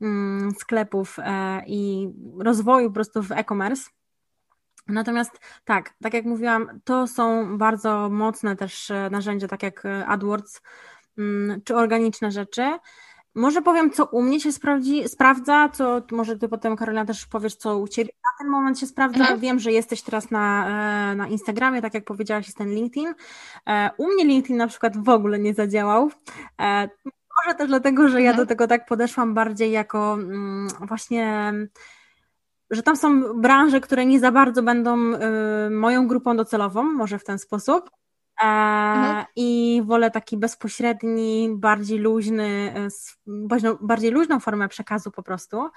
mm, 0.00 0.50
sklepów 0.58 1.16
e, 1.18 1.62
i 1.66 2.08
rozwoju 2.38 2.88
po 2.88 2.94
prostu 2.94 3.22
w 3.22 3.32
e-commerce. 3.32 3.90
Natomiast 4.88 5.40
tak, 5.64 5.94
tak 6.02 6.14
jak 6.14 6.24
mówiłam, 6.24 6.80
to 6.84 7.06
są 7.06 7.58
bardzo 7.58 8.08
mocne 8.08 8.56
też 8.56 8.90
e, 8.90 9.08
narzędzia, 9.10 9.48
tak 9.48 9.62
jak 9.62 9.82
AdWords, 10.06 10.60
czy 11.64 11.76
organiczne 11.76 12.30
rzeczy. 12.30 12.62
Może 13.34 13.62
powiem, 13.62 13.90
co 13.90 14.04
u 14.04 14.22
mnie 14.22 14.40
się 14.40 14.52
sprawdzi, 14.52 15.08
sprawdza, 15.08 15.68
co 15.68 16.02
może 16.10 16.38
ty 16.38 16.48
potem, 16.48 16.76
Karolina, 16.76 17.04
też 17.04 17.26
powiesz, 17.26 17.54
co 17.54 17.78
u 17.78 17.88
ciebie 17.88 18.12
na 18.24 18.44
ten 18.44 18.52
moment 18.52 18.78
się 18.78 18.86
sprawdza. 18.86 19.20
Mhm. 19.20 19.40
Wiem, 19.40 19.58
że 19.58 19.72
jesteś 19.72 20.02
teraz 20.02 20.30
na, 20.30 20.66
e, 21.12 21.14
na 21.14 21.28
Instagramie, 21.28 21.82
tak 21.82 21.94
jak 21.94 22.04
powiedziałaś, 22.04 22.46
jest 22.46 22.58
ten 22.58 22.70
LinkedIn. 22.70 23.14
E, 23.68 23.90
u 23.96 24.06
mnie 24.06 24.24
LinkedIn 24.24 24.56
na 24.56 24.66
przykład 24.66 25.04
w 25.04 25.08
ogóle 25.08 25.38
nie 25.38 25.54
zadziałał. 25.54 26.10
E, 26.60 26.88
może 27.44 27.56
też 27.58 27.68
dlatego, 27.68 28.08
że 28.08 28.22
ja 28.22 28.30
mhm. 28.30 28.46
do 28.46 28.48
tego 28.48 28.66
tak 28.66 28.86
podeszłam 28.86 29.34
bardziej 29.34 29.70
jako 29.70 30.14
mm, 30.14 30.68
właśnie 30.80 31.52
że 32.70 32.82
tam 32.82 32.96
są 32.96 33.40
branże, 33.40 33.80
które 33.80 34.06
nie 34.06 34.20
za 34.20 34.32
bardzo 34.32 34.62
będą 34.62 34.96
moją 35.70 36.08
grupą 36.08 36.36
docelową, 36.36 36.82
może 36.82 37.18
w 37.18 37.24
ten 37.24 37.38
sposób. 37.38 37.90
Mhm. 38.42 39.24
I 39.36 39.82
wolę 39.86 40.10
taki 40.10 40.36
bezpośredni, 40.36 41.50
bardziej 41.54 41.98
luźny, 41.98 42.74
e, 43.26 43.76
bardziej 43.80 44.10
luźną 44.10 44.40
formę 44.40 44.68
przekazu 44.68 45.10
po 45.10 45.22
prostu. 45.22 45.70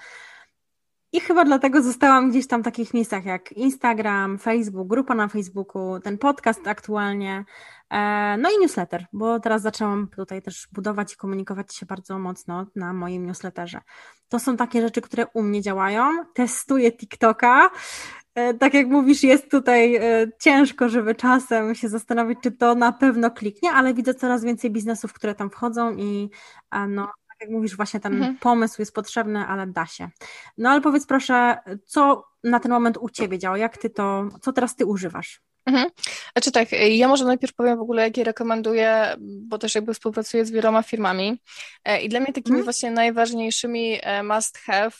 I 1.14 1.20
chyba 1.20 1.44
dlatego 1.44 1.82
zostałam 1.82 2.30
gdzieś 2.30 2.46
tam 2.46 2.60
w 2.60 2.64
takich 2.64 2.94
miejscach 2.94 3.24
jak 3.24 3.52
Instagram, 3.52 4.38
Facebook, 4.38 4.88
grupa 4.88 5.14
na 5.14 5.28
Facebooku, 5.28 6.00
ten 6.00 6.18
podcast 6.18 6.66
aktualnie, 6.66 7.44
e, 7.90 8.36
no 8.38 8.50
i 8.50 8.60
newsletter, 8.60 9.06
bo 9.12 9.40
teraz 9.40 9.62
zaczęłam 9.62 10.08
tutaj 10.08 10.42
też 10.42 10.68
budować 10.72 11.12
i 11.12 11.16
komunikować 11.16 11.74
się 11.74 11.86
bardzo 11.86 12.18
mocno 12.18 12.66
na 12.76 12.92
moim 12.92 13.26
newsletterze. 13.26 13.80
To 14.28 14.38
są 14.38 14.56
takie 14.56 14.82
rzeczy, 14.82 15.00
które 15.00 15.26
u 15.34 15.42
mnie 15.42 15.62
działają. 15.62 16.24
Testuję 16.34 16.92
TikToka, 16.92 17.70
tak 18.60 18.74
jak 18.74 18.86
mówisz, 18.86 19.22
jest 19.22 19.50
tutaj 19.50 19.96
e, 19.96 20.26
ciężko, 20.40 20.88
żeby 20.88 21.14
czasem 21.14 21.74
się 21.74 21.88
zastanowić, 21.88 22.38
czy 22.42 22.52
to 22.52 22.74
na 22.74 22.92
pewno 22.92 23.30
kliknie, 23.30 23.70
ale 23.70 23.94
widzę 23.94 24.14
coraz 24.14 24.44
więcej 24.44 24.70
biznesów, 24.70 25.12
które 25.12 25.34
tam 25.34 25.50
wchodzą 25.50 25.96
i 25.96 26.30
no, 26.88 27.06
tak 27.06 27.40
jak 27.40 27.50
mówisz, 27.50 27.76
właśnie 27.76 28.00
ten 28.00 28.14
mhm. 28.14 28.38
pomysł 28.38 28.82
jest 28.82 28.94
potrzebny, 28.94 29.46
ale 29.46 29.66
da 29.66 29.86
się. 29.86 30.08
No 30.58 30.70
ale 30.70 30.80
powiedz 30.80 31.06
proszę, 31.06 31.58
co 31.86 32.24
na 32.44 32.60
ten 32.60 32.72
moment 32.72 32.98
u 33.00 33.08
Ciebie 33.08 33.38
działa? 33.38 33.58
Jak 33.58 33.78
Ty 33.78 33.90
to, 33.90 34.28
co 34.40 34.52
teraz 34.52 34.76
Ty 34.76 34.86
używasz? 34.86 35.42
Mhm. 35.66 35.90
Znaczy 36.32 36.52
tak, 36.52 36.68
ja 36.72 37.08
może 37.08 37.24
najpierw 37.24 37.54
powiem 37.54 37.78
w 37.78 37.82
ogóle, 37.82 38.02
jakie 38.02 38.24
rekomenduję, 38.24 39.14
bo 39.20 39.58
też 39.58 39.74
jakby 39.74 39.94
współpracuję 39.94 40.46
z 40.46 40.50
wieloma 40.50 40.82
firmami 40.82 41.40
e, 41.84 42.02
i 42.02 42.08
dla 42.08 42.20
mnie 42.20 42.32
takimi 42.32 42.58
mhm. 42.58 42.64
właśnie 42.64 42.90
najważniejszymi 42.90 43.98
must 44.24 44.58
have 44.58 44.90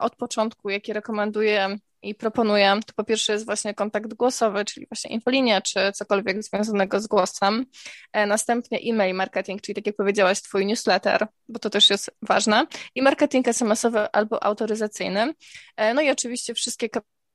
od 0.00 0.16
początku, 0.16 0.70
jakie 0.70 0.92
rekomenduję 0.92 1.78
i 2.02 2.14
proponuję, 2.14 2.80
to 2.86 2.92
po 2.92 3.04
pierwsze 3.04 3.32
jest 3.32 3.44
właśnie 3.44 3.74
kontakt 3.74 4.14
głosowy, 4.14 4.64
czyli 4.64 4.86
właśnie 4.86 5.10
infolinia, 5.10 5.60
czy 5.60 5.92
cokolwiek 5.92 6.42
związanego 6.42 7.00
z 7.00 7.06
głosem. 7.06 7.66
E, 8.12 8.26
następnie 8.26 8.78
e-mail 8.78 9.14
marketing, 9.14 9.60
czyli 9.60 9.74
tak 9.74 9.86
jak 9.86 9.96
powiedziałaś, 9.96 10.42
twój 10.42 10.66
newsletter, 10.66 11.26
bo 11.48 11.58
to 11.58 11.70
też 11.70 11.90
jest 11.90 12.10
ważne. 12.22 12.66
I 12.94 13.02
marketing 13.02 13.48
SMS-owy 13.48 14.10
albo 14.12 14.44
autoryzacyjny. 14.44 15.34
E, 15.76 15.94
no 15.94 16.00
i 16.00 16.10
oczywiście 16.10 16.54
wszystkie 16.54 16.88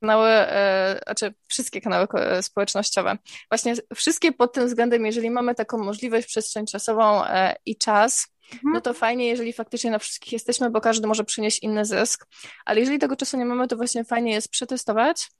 kanały, 0.05 0.29
e, 0.29 0.99
znaczy 1.05 1.33
wszystkie 1.47 1.81
kanały 1.81 2.07
społecznościowe. 2.41 3.17
Właśnie 3.49 3.73
wszystkie 3.95 4.31
pod 4.31 4.53
tym 4.53 4.67
względem, 4.67 5.05
jeżeli 5.05 5.29
mamy 5.29 5.55
taką 5.55 5.77
możliwość, 5.77 6.27
przestrzeń 6.27 6.65
czasową 6.65 7.21
i 7.65 7.77
czas, 7.77 8.27
Mhm. 8.53 8.73
no 8.73 8.81
to 8.81 8.93
fajnie, 8.93 9.27
jeżeli 9.27 9.53
faktycznie 9.53 9.91
na 9.91 9.99
wszystkich 9.99 10.33
jesteśmy, 10.33 10.69
bo 10.69 10.81
każdy 10.81 11.07
może 11.07 11.23
przynieść 11.23 11.59
inny 11.59 11.85
zysk. 11.85 12.27
Ale 12.65 12.79
jeżeli 12.79 12.99
tego 12.99 13.15
czasu 13.15 13.37
nie 13.37 13.45
mamy, 13.45 13.67
to 13.67 13.75
właśnie 13.75 14.03
fajnie 14.03 14.31
jest 14.31 14.49
przetestować, 14.49 15.31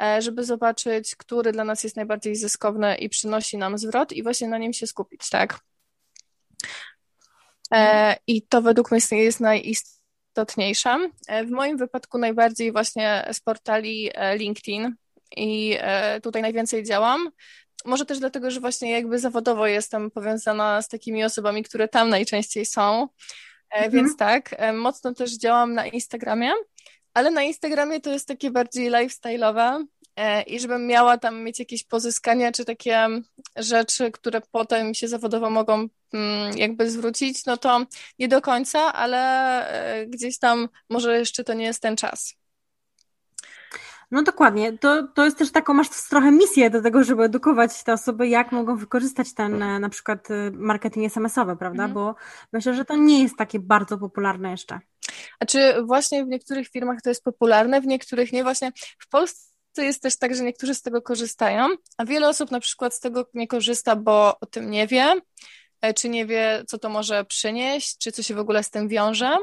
e, 0.00 0.22
żeby 0.22 0.44
zobaczyć, 0.44 1.16
który 1.16 1.52
dla 1.52 1.64
nas 1.64 1.84
jest 1.84 1.96
najbardziej 1.96 2.36
zyskowny 2.36 2.96
i 2.96 3.08
przynosi 3.08 3.58
nam 3.58 3.78
zwrot 3.78 4.12
i 4.12 4.22
właśnie 4.22 4.48
na 4.48 4.58
nim 4.58 4.72
się 4.72 4.86
skupić, 4.86 5.30
tak? 5.30 5.60
E, 7.70 7.76
mhm. 7.76 8.16
I 8.26 8.42
to 8.42 8.62
według 8.62 8.90
mnie 8.90 9.00
jest 9.10 9.40
najistotniejsze. 9.40 9.93
E, 11.28 11.44
w 11.44 11.50
moim 11.50 11.76
wypadku 11.76 12.18
najbardziej 12.18 12.72
właśnie 12.72 13.28
z 13.32 13.40
portali 13.40 14.10
LinkedIn 14.38 14.94
i 15.36 15.78
tutaj 16.22 16.42
najwięcej 16.42 16.84
działam 16.84 17.30
może 17.84 18.06
też 18.06 18.18
dlatego, 18.18 18.50
że 18.50 18.60
właśnie 18.60 18.90
jakby 18.90 19.18
zawodowo 19.18 19.66
jestem 19.66 20.10
powiązana 20.10 20.82
z 20.82 20.88
takimi 20.88 21.24
osobami, 21.24 21.62
które 21.62 21.88
tam 21.88 22.08
najczęściej 22.08 22.66
są. 22.66 23.08
E, 23.70 23.76
mhm. 23.76 23.92
Więc 23.92 24.16
tak, 24.16 24.54
e, 24.58 24.72
mocno 24.72 25.14
też 25.14 25.38
działam 25.38 25.74
na 25.74 25.86
Instagramie, 25.86 26.52
ale 27.14 27.30
na 27.30 27.42
Instagramie 27.42 28.00
to 28.00 28.10
jest 28.10 28.28
takie 28.28 28.50
bardziej 28.50 28.90
lifestyle'owe 28.90 29.76
e, 29.80 29.84
i 30.46 30.60
żebym 30.60 30.86
miała 30.86 31.18
tam 31.18 31.42
mieć 31.42 31.58
jakieś 31.58 31.84
pozyskania 31.84 32.52
czy 32.52 32.64
takie 32.64 33.08
rzeczy, 33.56 34.10
które 34.10 34.40
potem 34.50 34.94
się 34.94 35.08
zawodowo 35.08 35.50
mogą 35.50 35.88
mm, 36.12 36.56
jakby 36.56 36.90
zwrócić, 36.90 37.46
no 37.46 37.56
to 37.56 37.86
nie 38.18 38.28
do 38.28 38.42
końca, 38.42 38.92
ale 38.92 40.06
gdzieś 40.08 40.38
tam 40.38 40.68
może 40.90 41.18
jeszcze 41.18 41.44
to 41.44 41.54
nie 41.54 41.64
jest 41.64 41.82
ten 41.82 41.96
czas. 41.96 42.34
No 44.10 44.22
dokładnie. 44.22 44.78
To, 44.78 45.08
to 45.14 45.24
jest 45.24 45.38
też 45.38 45.52
taką, 45.52 45.74
masz 45.74 45.88
trochę 46.08 46.30
misję 46.30 46.70
do 46.70 46.82
tego, 46.82 47.04
żeby 47.04 47.22
edukować 47.22 47.84
te 47.84 47.92
osoby, 47.92 48.28
jak 48.28 48.52
mogą 48.52 48.76
wykorzystać 48.76 49.34
ten 49.34 49.62
e, 49.62 49.78
na 49.78 49.88
przykład 49.88 50.30
e, 50.30 50.50
marketing 50.50 51.06
SMS-owy, 51.06 51.56
prawda? 51.56 51.84
Mhm. 51.84 51.94
Bo 51.94 52.14
myślę, 52.52 52.74
że 52.74 52.84
to 52.84 52.96
nie 52.96 53.22
jest 53.22 53.36
takie 53.36 53.58
bardzo 53.58 53.98
popularne 53.98 54.50
jeszcze. 54.50 54.80
A 55.40 55.46
czy 55.46 55.82
właśnie 55.82 56.24
w 56.24 56.28
niektórych 56.28 56.68
firmach 56.68 57.02
to 57.02 57.08
jest 57.08 57.24
popularne, 57.24 57.80
w 57.80 57.86
niektórych 57.86 58.32
nie? 58.32 58.42
Właśnie 58.42 58.72
w 58.98 59.08
Polsce 59.08 59.53
jest 59.82 60.02
też 60.02 60.18
tak, 60.18 60.34
że 60.36 60.44
niektórzy 60.44 60.74
z 60.74 60.82
tego 60.82 61.02
korzystają, 61.02 61.68
a 61.98 62.04
wiele 62.04 62.28
osób 62.28 62.50
na 62.50 62.60
przykład 62.60 62.94
z 62.94 63.00
tego 63.00 63.26
nie 63.34 63.48
korzysta, 63.48 63.96
bo 63.96 64.40
o 64.40 64.46
tym 64.46 64.70
nie 64.70 64.86
wie, 64.86 65.14
e, 65.80 65.94
czy 65.94 66.08
nie 66.08 66.26
wie, 66.26 66.64
co 66.66 66.78
to 66.78 66.88
może 66.88 67.24
przynieść, 67.24 67.98
czy 67.98 68.12
co 68.12 68.22
się 68.22 68.34
w 68.34 68.38
ogóle 68.38 68.62
z 68.62 68.70
tym 68.70 68.88
wiąże. 68.88 69.36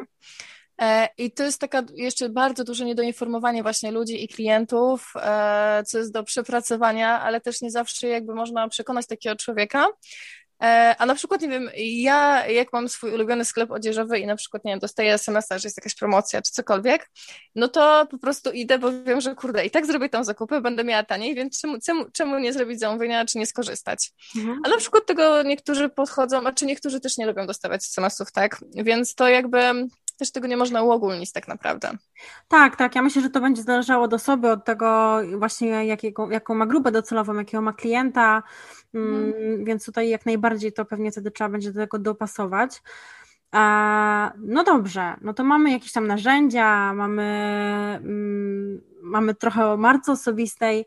E, 0.81 1.09
I 1.17 1.31
to 1.31 1.43
jest 1.43 1.61
taka 1.61 1.83
jeszcze 1.95 2.29
bardzo 2.29 2.63
duże 2.63 2.85
niedoinformowanie 2.85 3.63
właśnie 3.63 3.91
ludzi 3.91 4.23
i 4.23 4.27
klientów, 4.27 5.13
e, 5.15 5.83
co 5.87 5.97
jest 5.97 6.13
do 6.13 6.23
przepracowania, 6.23 7.21
ale 7.21 7.41
też 7.41 7.61
nie 7.61 7.71
zawsze 7.71 8.07
jakby 8.07 8.35
można 8.35 8.67
przekonać 8.67 9.07
takiego 9.07 9.35
człowieka. 9.35 9.87
E, 10.61 10.95
a 10.99 11.05
na 11.05 11.15
przykład, 11.15 11.41
nie 11.41 11.49
wiem, 11.49 11.69
ja 11.77 12.47
jak 12.47 12.73
mam 12.73 12.89
swój 12.89 13.11
ulubiony 13.11 13.45
sklep 13.45 13.71
odzieżowy 13.71 14.19
i 14.19 14.25
na 14.25 14.35
przykład, 14.35 14.65
nie 14.65 14.71
wiem, 14.71 14.79
dostaję 14.79 15.13
SMS-a, 15.13 15.59
że 15.59 15.67
jest 15.67 15.77
jakaś 15.77 15.95
promocja 15.95 16.41
czy 16.41 16.51
cokolwiek, 16.51 17.09
no 17.55 17.67
to 17.67 18.07
po 18.11 18.17
prostu 18.17 18.51
idę, 18.51 18.79
bo 18.79 19.03
wiem, 19.03 19.21
że 19.21 19.35
kurde, 19.35 19.65
i 19.65 19.71
tak 19.71 19.85
zrobię 19.85 20.09
tam 20.09 20.23
zakupy, 20.23 20.61
będę 20.61 20.83
miała 20.83 21.03
taniej, 21.03 21.35
więc 21.35 21.61
czemu, 21.61 21.77
czemu, 21.85 22.05
czemu 22.13 22.39
nie 22.39 22.53
zrobić 22.53 22.79
zamówienia, 22.79 23.25
czy 23.25 23.37
nie 23.37 23.45
skorzystać? 23.45 24.11
Mhm. 24.35 24.59
A 24.65 24.69
na 24.69 24.77
przykład 24.77 25.05
tego 25.05 25.43
niektórzy 25.43 25.89
podchodzą, 25.89 26.47
a 26.47 26.51
czy 26.51 26.65
niektórzy 26.65 26.99
też 26.99 27.17
nie 27.17 27.25
lubią 27.25 27.47
dostawać 27.47 27.81
SMS-ów, 27.81 28.31
tak? 28.31 28.57
Więc 28.75 29.15
to 29.15 29.27
jakby 29.27 29.59
też 30.21 30.31
tego 30.31 30.47
nie 30.47 30.57
można 30.57 30.83
uogólnić 30.83 31.31
tak 31.31 31.47
naprawdę. 31.47 31.97
Tak, 32.47 32.75
tak. 32.75 32.95
Ja 32.95 33.01
myślę, 33.01 33.21
że 33.21 33.29
to 33.29 33.41
będzie 33.41 33.63
zależało 33.63 34.03
od 34.03 34.13
osoby, 34.13 34.51
od 34.51 34.65
tego 34.65 35.19
właśnie 35.37 35.85
jakiego, 35.85 36.31
jaką 36.31 36.55
ma 36.55 36.65
grupę 36.65 36.91
docelową, 36.91 37.33
jakiego 37.33 37.61
ma 37.61 37.73
klienta, 37.73 38.43
hmm. 38.91 39.65
więc 39.65 39.85
tutaj 39.85 40.09
jak 40.09 40.25
najbardziej 40.25 40.73
to 40.73 40.85
pewnie 40.85 41.11
wtedy 41.11 41.31
trzeba 41.31 41.49
będzie 41.49 41.71
do 41.71 41.79
tego 41.79 41.99
dopasować. 41.99 42.81
no 44.37 44.63
dobrze, 44.65 45.15
no 45.21 45.33
to 45.33 45.43
mamy 45.43 45.71
jakieś 45.71 45.91
tam 45.91 46.07
narzędzia, 46.07 46.93
mamy, 46.93 47.23
mm, 48.03 48.81
mamy 49.01 49.35
trochę 49.35 49.77
marcy 49.77 50.11
osobistej. 50.11 50.85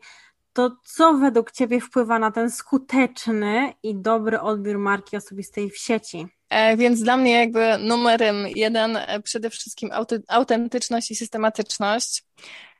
To 0.53 0.77
co 0.83 1.13
według 1.13 1.51
Ciebie 1.51 1.81
wpływa 1.81 2.19
na 2.19 2.31
ten 2.31 2.51
skuteczny 2.51 3.73
i 3.83 3.95
dobry 3.95 4.39
odbiór 4.39 4.77
marki 4.77 5.17
osobistej 5.17 5.69
w 5.69 5.77
sieci? 5.77 6.34
E, 6.49 6.77
więc 6.77 7.01
dla 7.01 7.17
mnie 7.17 7.31
jakby 7.31 7.77
numerem 7.77 8.47
jeden 8.55 8.97
e, 8.97 9.19
przede 9.19 9.49
wszystkim 9.49 9.89
autentyczność 10.27 11.11
i 11.11 11.15
systematyczność. 11.15 12.23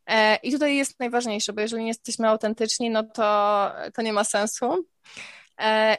E, 0.07 0.35
I 0.35 0.51
tutaj 0.51 0.75
jest 0.75 0.99
najważniejsze, 0.99 1.53
bo 1.53 1.61
jeżeli 1.61 1.81
nie 1.81 1.87
jesteśmy 1.87 2.27
autentyczni, 2.27 2.89
no 2.89 3.03
to, 3.03 3.71
to 3.93 4.01
nie 4.01 4.13
ma 4.13 4.23
sensu. 4.23 4.85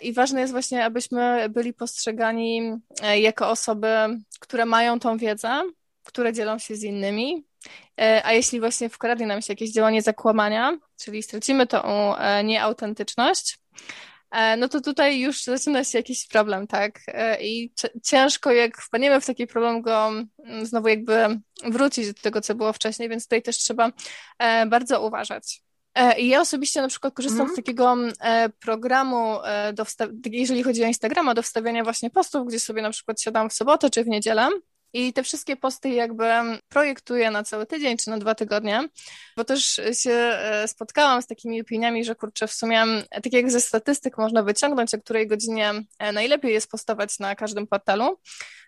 I 0.02 0.12
ważne 0.12 0.40
jest 0.40 0.52
właśnie, 0.52 0.84
abyśmy 0.84 1.48
byli 1.50 1.74
postrzegani 1.74 2.72
jako 3.16 3.50
osoby, 3.50 3.88
które 4.40 4.66
mają 4.66 5.00
tą 5.00 5.18
wiedzę, 5.18 5.62
które 6.04 6.32
dzielą 6.32 6.58
się 6.58 6.76
z 6.76 6.82
innymi. 6.82 7.44
A 8.24 8.32
jeśli 8.32 8.60
właśnie 8.60 8.88
wkradnie 8.88 9.26
nam 9.26 9.42
się 9.42 9.52
jakieś 9.52 9.72
działanie 9.72 10.02
zakłamania, 10.02 10.78
czyli 10.96 11.22
stracimy 11.22 11.66
tą 11.66 12.14
nieautentyczność, 12.44 13.58
no 14.58 14.68
to 14.68 14.80
tutaj 14.80 15.20
już 15.20 15.44
zaczyna 15.44 15.84
się 15.84 15.98
jakiś 15.98 16.28
problem, 16.28 16.66
tak? 16.66 17.00
E, 17.06 17.42
I 17.42 17.72
ciężko, 18.02 18.52
jak 18.52 18.82
wpadniemy 18.82 19.20
w 19.20 19.26
taki 19.26 19.46
problem, 19.46 19.82
go 19.82 20.08
mm, 20.08 20.66
znowu 20.66 20.88
jakby 20.88 21.40
wrócić 21.64 22.06
do 22.06 22.22
tego, 22.22 22.40
co 22.40 22.54
było 22.54 22.72
wcześniej, 22.72 23.08
więc 23.08 23.24
tutaj 23.24 23.42
też 23.42 23.58
trzeba 23.58 23.92
e, 24.38 24.66
bardzo 24.66 25.06
uważać. 25.06 25.62
I 26.18 26.28
ja 26.28 26.40
osobiście 26.40 26.82
na 26.82 26.88
przykład 26.88 27.14
korzystam 27.14 27.40
mm. 27.40 27.52
z 27.52 27.56
takiego 27.56 27.96
programu, 28.60 29.36
do 29.72 29.84
jeżeli 30.30 30.62
chodzi 30.62 30.84
o 30.84 30.86
Instagrama, 30.86 31.34
do 31.34 31.42
wstawiania 31.42 31.84
właśnie 31.84 32.10
postów, 32.10 32.46
gdzie 32.48 32.60
sobie 32.60 32.82
na 32.82 32.90
przykład 32.90 33.20
siadam 33.20 33.50
w 33.50 33.52
sobotę 33.52 33.90
czy 33.90 34.04
w 34.04 34.08
niedzielę 34.08 34.48
i 34.96 35.12
te 35.12 35.22
wszystkie 35.22 35.56
posty 35.56 35.88
jakby 35.88 36.24
projektuję 36.68 37.30
na 37.30 37.44
cały 37.44 37.66
tydzień 37.66 37.96
czy 37.96 38.10
na 38.10 38.18
dwa 38.18 38.34
tygodnie, 38.34 38.88
bo 39.36 39.44
też 39.44 39.80
się 39.92 40.10
e, 40.10 40.68
spotkałam 40.68 41.22
z 41.22 41.26
takimi 41.26 41.60
opiniami, 41.60 42.04
że 42.04 42.14
kurczę, 42.14 42.46
w 42.46 42.52
sumie 42.52 42.84
tak 43.10 43.32
jak 43.32 43.50
ze 43.50 43.60
statystyk 43.60 44.18
można 44.18 44.42
wyciągnąć, 44.42 44.94
o 44.94 44.98
której 44.98 45.26
godzinie 45.26 45.72
e, 45.98 46.12
najlepiej 46.12 46.52
jest 46.52 46.70
postować 46.70 47.18
na 47.18 47.34
każdym 47.34 47.66
portalu, 47.66 48.18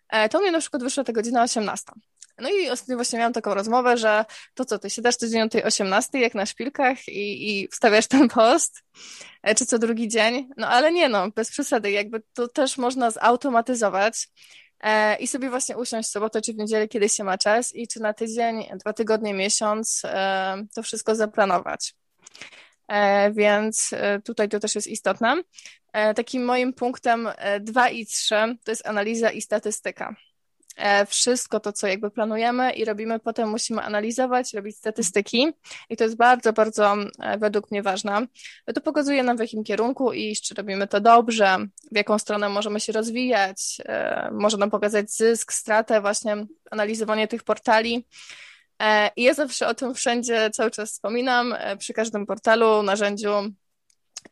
e, 0.09 0.29
to 0.29 0.41
mnie 0.41 0.51
na 0.51 0.61
przykład 0.61 0.83
wyszła 0.83 1.05
ta 1.05 1.13
godzina 1.13 1.43
18. 1.43 1.93
No 2.39 2.49
i 2.49 2.71
ostatnio 2.71 2.97
właśnie 2.97 3.19
miałam 3.19 3.33
taką 3.33 3.55
rozmowę, 3.55 3.97
że 3.97 4.25
to 4.55 4.65
co, 4.65 4.79
ty 4.79 4.91
siadasz 4.91 5.17
codziennie 5.17 5.45
o 5.45 5.49
tej 5.49 5.65
18 5.65 6.19
jak 6.19 6.35
na 6.35 6.47
szpilkach 6.47 7.09
i, 7.09 7.51
i 7.51 7.69
wstawiasz 7.69 8.07
ten 8.07 8.29
post, 8.29 8.83
czy 9.57 9.67
co 9.67 9.79
drugi 9.79 10.09
dzień, 10.09 10.49
no 10.57 10.69
ale 10.69 10.93
nie 10.93 11.09
no, 11.09 11.31
bez 11.31 11.51
przesady, 11.51 11.91
jakby 11.91 12.23
to 12.35 12.49
też 12.49 12.79
można 12.79 13.11
zautomatyzować, 13.11 14.29
E, 14.68 14.68
i 15.21 15.27
sobie 15.27 15.51
właśnie 15.51 15.77
usiąść 15.77 16.09
w 16.09 16.13
sobotę 16.13 16.43
czy 16.43 16.53
w 16.53 16.57
niedzielę, 16.57 16.89
kiedy 16.89 17.09
się 17.09 17.25
ma 17.25 17.39
czas 17.39 17.75
i 17.75 17.89
czy 17.89 18.01
na 18.01 18.15
tydzień, 18.15 18.67
dwa 18.79 18.93
tygodnie, 18.93 19.35
miesiąc 19.35 20.03
e, 20.05 20.57
to 20.75 20.83
wszystko 20.83 21.15
zaplanować. 21.15 21.95
E, 22.89 23.33
więc 23.33 23.91
tutaj 24.25 24.49
to 24.49 24.61
też 24.61 24.75
jest 24.75 24.87
istotne. 24.87 25.43
Takim 26.17 26.45
moim 26.45 26.73
punktem 26.73 27.29
2 27.61 27.89
i 27.89 28.07
3 28.07 28.35
to 28.65 28.71
jest 28.71 28.87
analiza 28.87 29.31
i 29.31 29.41
statystyka. 29.41 30.17
E, 30.79 31.07
wszystko 31.07 31.61
to, 31.61 31.73
co 31.73 31.87
jakby 31.87 32.11
planujemy 32.11 32.73
i 32.73 32.85
robimy, 32.85 33.19
potem 33.19 33.49
musimy 33.49 33.83
analizować, 33.83 34.55
robić 34.55 34.77
statystyki 34.77 35.53
i 35.91 35.97
to 35.97 36.05
jest 36.05 36.17
bardzo, 36.17 36.53
bardzo 36.53 36.97
e, 37.19 37.39
według 37.39 37.71
mnie 37.71 37.83
ważne. 37.83 38.27
To 38.75 38.81
pokazuje 38.81 39.23
nam, 39.23 39.37
w 39.37 39.41
jakim 39.41 39.65
kierunku 39.65 40.13
iść, 40.13 40.49
czy 40.49 40.55
robimy 40.55 40.89
to 40.89 41.01
dobrze, 41.01 41.57
w 41.93 41.97
jaką 41.97 42.19
stronę 42.19 42.49
możemy 42.49 42.81
się 42.81 42.93
rozwijać, 42.93 43.77
e, 43.85 44.31
może 44.33 44.57
nam 44.57 44.71
pokazać 44.71 45.11
zysk, 45.11 45.53
stratę, 45.53 46.01
właśnie 46.01 46.47
analizowanie 46.71 47.29
tych 47.29 47.43
portali. 47.43 48.07
I 49.17 49.23
ja 49.23 49.35
zawsze 49.35 49.67
o 49.67 49.75
tym 49.75 49.95
wszędzie 49.95 50.51
cały 50.51 50.71
czas 50.71 50.91
wspominam, 50.91 51.55
przy 51.79 51.93
każdym 51.93 52.27
portalu, 52.27 52.83
narzędziu, 52.83 53.31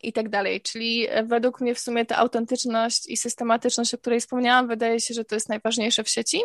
i 0.02 0.12
tak 0.12 0.28
dalej. 0.28 0.60
Czyli 0.60 1.06
e, 1.08 1.24
według 1.24 1.60
mnie 1.60 1.74
w 1.74 1.78
sumie 1.78 2.06
ta 2.06 2.16
autentyczność 2.16 3.08
i 3.08 3.16
systematyczność, 3.16 3.94
o 3.94 3.98
której 3.98 4.20
wspomniałam, 4.20 4.68
wydaje 4.68 5.00
się, 5.00 5.14
że 5.14 5.24
to 5.24 5.34
jest 5.34 5.48
najważniejsze 5.48 6.04
w 6.04 6.08
sieci. 6.08 6.40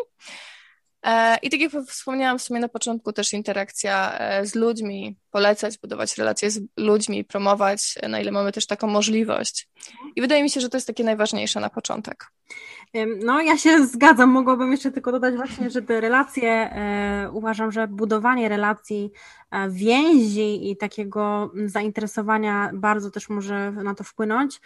E, 1.03 1.37
I 1.41 1.49
tak 1.49 1.59
jak 1.59 1.71
wspomniałam 1.87 2.39
w 2.39 2.41
sumie 2.41 2.59
na 2.59 2.67
początku, 2.67 3.13
też 3.13 3.33
interakcja 3.33 4.17
e, 4.19 4.45
z 4.45 4.55
ludźmi, 4.55 5.17
polecać, 5.31 5.77
budować 5.77 6.17
relacje 6.17 6.51
z 6.51 6.61
ludźmi, 6.77 7.23
promować, 7.23 7.95
na 8.09 8.19
ile 8.19 8.31
mamy 8.31 8.51
też 8.51 8.67
taką 8.67 8.87
możliwość. 8.87 9.69
I 10.15 10.21
wydaje 10.21 10.43
mi 10.43 10.49
się, 10.49 10.61
że 10.61 10.69
to 10.69 10.77
jest 10.77 10.87
takie 10.87 11.03
najważniejsze 11.03 11.59
na 11.59 11.69
początek. 11.69 12.31
No, 13.23 13.41
ja 13.41 13.57
się 13.57 13.85
zgadzam. 13.93 14.29
Mogłabym 14.29 14.71
jeszcze 14.71 14.91
tylko 14.91 15.11
dodać 15.11 15.35
właśnie, 15.35 15.69
że 15.69 15.81
te 15.81 16.01
relacje, 16.01 16.51
e, 16.51 17.29
uważam, 17.33 17.71
że 17.71 17.87
budowanie 17.87 18.49
relacji, 18.49 19.11
e, 19.51 19.69
więzi 19.69 20.71
i 20.71 20.77
takiego 20.77 21.51
zainteresowania 21.65 22.71
bardzo 22.73 23.11
też 23.11 23.29
może 23.29 23.71
na 23.71 23.95
to 23.95 24.03
wpłynąć. 24.03 24.61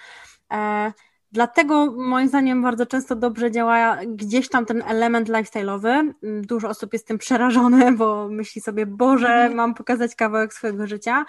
E, 1.35 1.45
dlatego 1.45 1.91
moim 1.91 2.27
zdaniem 2.27 2.61
bardzo 2.61 2.85
często 2.85 3.15
dobrze 3.15 3.51
działa 3.51 3.97
gdzieś 4.07 4.49
tam 4.49 4.65
ten 4.65 4.83
element 4.87 5.29
lifestyle'owy. 5.29 6.13
Dużo 6.41 6.69
osób 6.69 6.93
jest 6.93 7.07
tym 7.07 7.17
przerażone, 7.17 7.91
bo 7.97 8.29
myśli 8.29 8.61
sobie, 8.61 8.85
Boże, 8.85 9.27
mhm. 9.27 9.55
mam 9.55 9.73
pokazać 9.73 10.15
kawałek 10.15 10.53
swojego 10.53 10.87
życia. 10.87 11.25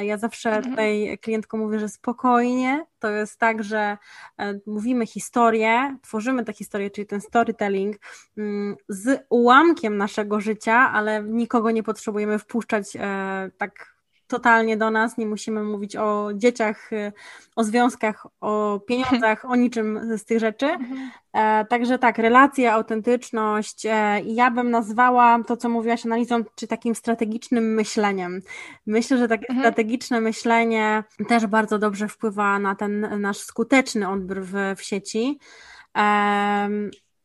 Ja 0.00 0.18
zawsze 0.18 0.48
mhm. 0.48 0.70
tutaj 0.70 1.18
klientkom 1.22 1.60
mówię, 1.60 1.78
że 1.78 1.88
spokojnie, 1.88 2.86
to 2.98 3.10
jest 3.10 3.38
tak, 3.38 3.64
że 3.64 3.98
e, 4.38 4.60
mówimy 4.66 5.06
historię, 5.06 5.96
tworzymy 6.02 6.44
tę 6.44 6.52
historię, 6.52 6.90
czyli 6.90 7.06
ten 7.06 7.20
storytelling 7.20 7.96
mm, 8.38 8.76
z 8.88 9.24
ułamkiem 9.28 9.96
naszego 9.96 10.40
życia, 10.40 10.90
ale 10.92 11.22
nikogo 11.22 11.70
nie 11.70 11.82
potrzebujemy 11.82 12.38
wpuszczać 12.38 12.96
e, 12.96 13.50
tak 13.58 13.97
totalnie 14.28 14.76
do 14.76 14.90
nas, 14.90 15.18
nie 15.18 15.26
musimy 15.26 15.62
mówić 15.62 15.96
o 15.96 16.30
dzieciach, 16.34 16.92
y, 16.92 17.12
o 17.56 17.64
związkach, 17.64 18.26
o 18.40 18.80
pieniądzach, 18.86 19.44
o 19.44 19.56
niczym 19.56 20.18
z 20.18 20.24
tych 20.24 20.38
rzeczy. 20.38 20.66
Mhm. 20.66 21.10
E, 21.32 21.64
także 21.64 21.98
tak, 21.98 22.18
relacje, 22.18 22.72
autentyczność 22.72 23.86
e, 23.86 24.20
i 24.20 24.34
ja 24.34 24.50
bym 24.50 24.70
nazwała 24.70 25.44
to, 25.46 25.56
co 25.56 25.68
mówiłaś 25.68 26.06
analizą, 26.06 26.44
czy 26.54 26.66
takim 26.66 26.94
strategicznym 26.94 27.74
myśleniem. 27.74 28.40
Myślę, 28.86 29.18
że 29.18 29.28
takie 29.28 29.48
mhm. 29.48 29.60
strategiczne 29.60 30.20
myślenie 30.20 31.04
też 31.28 31.46
bardzo 31.46 31.78
dobrze 31.78 32.08
wpływa 32.08 32.58
na 32.58 32.74
ten 32.74 33.20
nasz 33.20 33.38
skuteczny 33.38 34.08
odbiór 34.08 34.40
w, 34.42 34.54
w 34.76 34.82
sieci. 34.82 35.38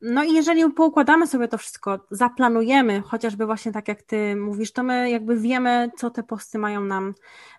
No 0.05 0.23
i 0.23 0.33
jeżeli 0.33 0.71
poukładamy 0.71 1.27
sobie 1.27 1.47
to 1.47 1.57
wszystko, 1.57 1.99
zaplanujemy, 2.11 3.01
chociażby 3.01 3.45
właśnie 3.45 3.71
tak 3.71 3.87
jak 3.87 4.01
ty 4.01 4.35
mówisz, 4.35 4.71
to 4.71 4.83
my 4.83 5.09
jakby 5.09 5.39
wiemy, 5.39 5.91
co 5.97 6.09
te 6.09 6.23
posty 6.23 6.59
mają 6.59 6.81
nam 6.81 7.13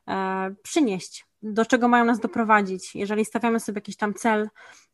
e, 0.08 0.54
przynieść, 0.62 1.26
do 1.44 1.66
czego 1.66 1.88
mają 1.88 2.04
nas 2.04 2.20
doprowadzić. 2.20 2.94
Jeżeli 2.94 3.24
stawiamy 3.24 3.60
sobie 3.60 3.76
jakiś 3.76 3.96
tam 3.96 4.14
cel 4.14 4.48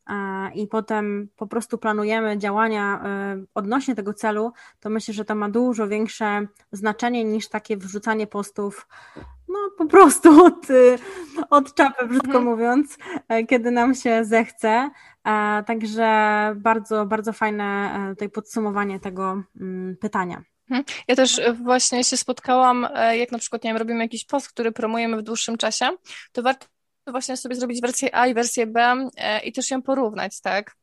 e, 0.09 0.51
i 0.53 0.67
potem 0.67 1.29
po 1.35 1.47
prostu 1.47 1.77
planujemy 1.77 2.37
działania 2.37 3.01
e, 3.03 3.43
odnośnie 3.53 3.95
tego 3.95 4.13
celu, 4.13 4.51
to 4.79 4.89
myślę, 4.89 5.13
że 5.13 5.25
to 5.25 5.35
ma 5.35 5.49
dużo 5.49 5.87
większe 5.87 6.47
znaczenie 6.71 7.23
niż 7.23 7.49
takie 7.49 7.77
wrzucanie 7.77 8.27
postów 8.27 8.87
no 9.47 9.59
po 9.77 9.85
prostu 9.85 10.45
od, 10.45 10.67
od 11.49 11.73
czapy, 11.73 12.07
brzydko 12.07 12.27
mhm. 12.27 12.45
mówiąc, 12.45 12.97
e, 13.27 13.45
kiedy 13.45 13.71
nam 13.71 13.95
się 13.95 14.25
zechce. 14.25 14.89
Także 15.65 16.05
bardzo, 16.55 17.05
bardzo 17.05 17.33
fajne 17.33 17.91
tutaj 18.09 18.29
podsumowanie 18.29 18.99
tego 18.99 19.43
mm, 19.61 19.97
pytania. 19.97 20.41
Mhm. 20.71 20.83
Ja 21.07 21.15
też 21.15 21.41
właśnie 21.63 22.03
się 22.03 22.17
spotkałam, 22.17 22.87
jak 23.13 23.31
na 23.31 23.39
przykład, 23.39 23.63
nie 23.63 23.69
wiem, 23.69 23.77
robimy 23.77 24.03
jakiś 24.03 24.25
post, 24.25 24.49
który 24.49 24.71
promujemy 24.71 25.17
w 25.17 25.21
dłuższym 25.21 25.57
czasie, 25.57 25.89
to 26.31 26.43
warto 26.43 26.67
właśnie 27.07 27.37
sobie 27.37 27.55
zrobić 27.55 27.81
wersję 27.81 28.15
A 28.15 28.27
i 28.27 28.33
wersję 28.33 28.67
B 28.67 29.07
i 29.43 29.51
też 29.51 29.71
ją 29.71 29.81
porównać, 29.81 30.41
tak? 30.41 30.75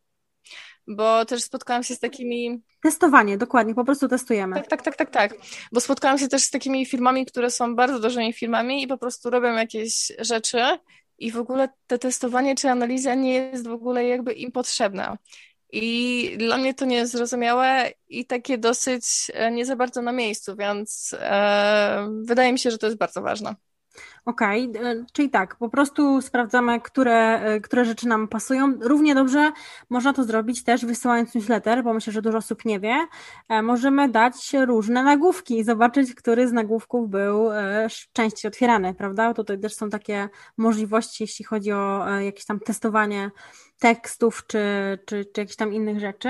Bo 0.87 1.25
też 1.25 1.43
spotkałam 1.43 1.83
się 1.83 1.95
z 1.95 1.99
takimi. 1.99 2.63
Testowanie, 2.83 3.39
dokładnie, 3.39 3.75
po 3.75 3.85
prostu 3.85 4.09
testujemy. 4.09 4.57
Tak, 4.57 4.67
tak, 4.67 4.83
tak, 4.83 4.97
tak, 4.97 5.11
tak. 5.11 5.35
Bo 5.73 5.81
spotkałam 5.81 6.19
się 6.19 6.29
też 6.29 6.43
z 6.43 6.51
takimi 6.51 6.87
firmami, 6.87 7.27
które 7.27 7.51
są 7.51 7.77
bardzo 7.77 8.01
dużymi 8.01 8.33
firmami 8.33 8.83
i 8.83 8.87
po 8.87 8.99
prostu 8.99 9.31
robią 9.31 9.53
jakieś 9.53 10.13
rzeczy 10.19 10.59
i 11.19 11.33
w 11.33 11.37
ogóle 11.37 11.69
te 11.87 11.99
testowanie 11.99 12.55
czy 12.55 12.71
analiza 12.71 13.15
nie 13.15 13.35
jest 13.35 13.69
w 13.69 13.73
ogóle 13.73 14.05
jakby 14.05 14.33
im 14.33 14.53
potrzebna. 14.53 15.19
I 15.73 16.37
dla 16.39 16.57
mnie 16.57 16.75
to 16.75 16.85
niezrozumiałe 16.85 17.93
i 18.09 18.27
takie 18.27 18.59
dosyć 18.59 19.05
e, 19.35 19.51
nie 19.51 19.67
za 19.67 19.77
bardzo 19.77 20.03
na 20.03 20.13
miejscu, 20.13 20.57
więc 20.57 21.15
e, 21.21 22.09
wydaje 22.23 22.53
mi 22.53 22.59
się, 22.59 22.71
że 22.71 22.79
to 22.79 22.87
jest 22.87 22.99
bardzo 22.99 23.23
ważne. 23.23 23.55
Okej, 24.29 24.71
okay, 24.71 25.05
czyli 25.13 25.31
tak, 25.31 25.57
po 25.57 25.69
prostu 25.69 26.23
sprawdzamy, 26.23 26.81
które, 26.81 27.41
które 27.63 27.85
rzeczy 27.85 28.09
nam 28.09 28.29
pasują. 28.29 28.75
Równie 28.81 29.15
dobrze 29.15 29.53
można 29.91 30.13
to 30.13 30.25
zrobić 30.25 30.65
też 30.65 30.85
wysyłając 30.85 31.35
newsletter, 31.35 31.85
bo 31.85 31.95
myślę, 31.95 32.13
że 32.13 32.23
dużo 32.23 32.39
osób 32.39 32.65
nie 32.65 32.81
wie. 32.81 33.07
E, 33.49 33.63
możemy 33.63 34.09
dać 34.09 34.53
różne 34.67 35.03
nagłówki 35.03 35.59
i 35.59 35.65
zobaczyć, 35.65 36.15
który 36.15 36.49
z 36.49 36.53
nagłówków 36.53 37.11
był 37.11 37.53
e, 37.53 37.89
częściej 38.13 38.49
otwierany, 38.49 38.95
prawda? 38.95 39.35
Tutaj 39.35 39.61
też 39.61 39.75
są 39.75 39.91
takie 39.91 40.29
możliwości, 40.57 41.23
jeśli 41.23 41.45
chodzi 41.45 41.73
o 41.73 42.11
e, 42.11 42.25
jakieś 42.25 42.45
tam 42.45 42.61
testowanie 42.61 43.31
tekstów 43.79 44.47
czy, 44.47 44.59
czy, 45.07 45.25
czy 45.25 45.41
jakichś 45.41 45.57
tam 45.57 45.73
innych 45.73 46.01
rzeczy. 46.01 46.29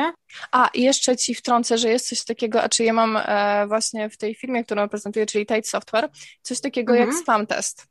A, 0.53 0.71
jeszcze 0.75 1.17
Ci 1.17 1.35
wtrącę, 1.35 1.79
że 1.79 1.89
jest 1.89 2.09
coś 2.09 2.25
takiego, 2.25 2.63
a 2.63 2.69
czy 2.69 2.85
ja 2.85 2.93
mam 2.93 3.17
e, 3.17 3.67
właśnie 3.67 4.11
w 4.11 4.17
tej 4.17 4.35
firmie, 4.35 4.65
którą 4.65 4.89
prezentuję, 4.89 5.27
czyli 5.27 5.47
Tide 5.47 5.63
Software, 5.63 6.11
coś 6.43 6.61
takiego 6.61 6.93
mhm. 6.93 7.11
jak 7.11 7.19
spam 7.19 7.47
test. 7.47 7.88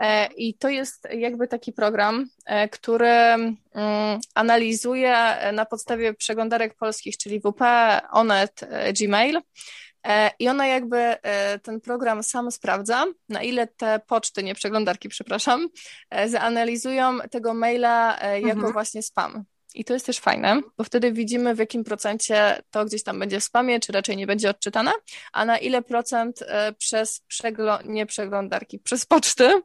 E, 0.00 0.26
I 0.26 0.54
to 0.54 0.68
jest 0.68 1.08
jakby 1.10 1.48
taki 1.48 1.72
program, 1.72 2.26
e, 2.46 2.68
który 2.68 3.08
mm, 3.08 3.58
analizuje 4.34 5.16
na 5.52 5.66
podstawie 5.66 6.14
przeglądarek 6.14 6.74
polskich, 6.74 7.16
czyli 7.16 7.40
WP, 7.40 7.60
Onet, 8.10 8.62
e, 8.62 8.92
Gmail, 8.92 9.40
I 10.38 10.48
ona 10.48 10.66
jakby, 10.66 11.16
ten 11.62 11.80
program 11.80 12.22
sam 12.22 12.50
sprawdza, 12.50 13.04
na 13.28 13.42
ile 13.42 13.66
te 13.66 14.00
poczty, 14.06 14.42
nie 14.42 14.54
przeglądarki, 14.54 15.08
przepraszam, 15.08 15.68
zanalizują 16.26 17.18
tego 17.30 17.54
maila 17.54 18.18
jako 18.20 18.50
mhm. 18.50 18.72
właśnie 18.72 19.02
spam. 19.02 19.44
I 19.74 19.84
to 19.84 19.92
jest 19.92 20.06
też 20.06 20.18
fajne, 20.18 20.60
bo 20.78 20.84
wtedy 20.84 21.12
widzimy, 21.12 21.54
w 21.54 21.58
jakim 21.58 21.84
procencie 21.84 22.62
to 22.70 22.84
gdzieś 22.84 23.02
tam 23.02 23.18
będzie 23.18 23.40
w 23.40 23.44
spamie, 23.44 23.80
czy 23.80 23.92
raczej 23.92 24.16
nie 24.16 24.26
będzie 24.26 24.50
odczytane, 24.50 24.92
a 25.32 25.44
na 25.44 25.58
ile 25.58 25.82
procent 25.82 26.44
przez 26.78 27.22
przegl- 27.32 27.86
nie 27.86 28.06
przeglądarki, 28.06 28.78
przez 28.78 29.06
poczty 29.06 29.62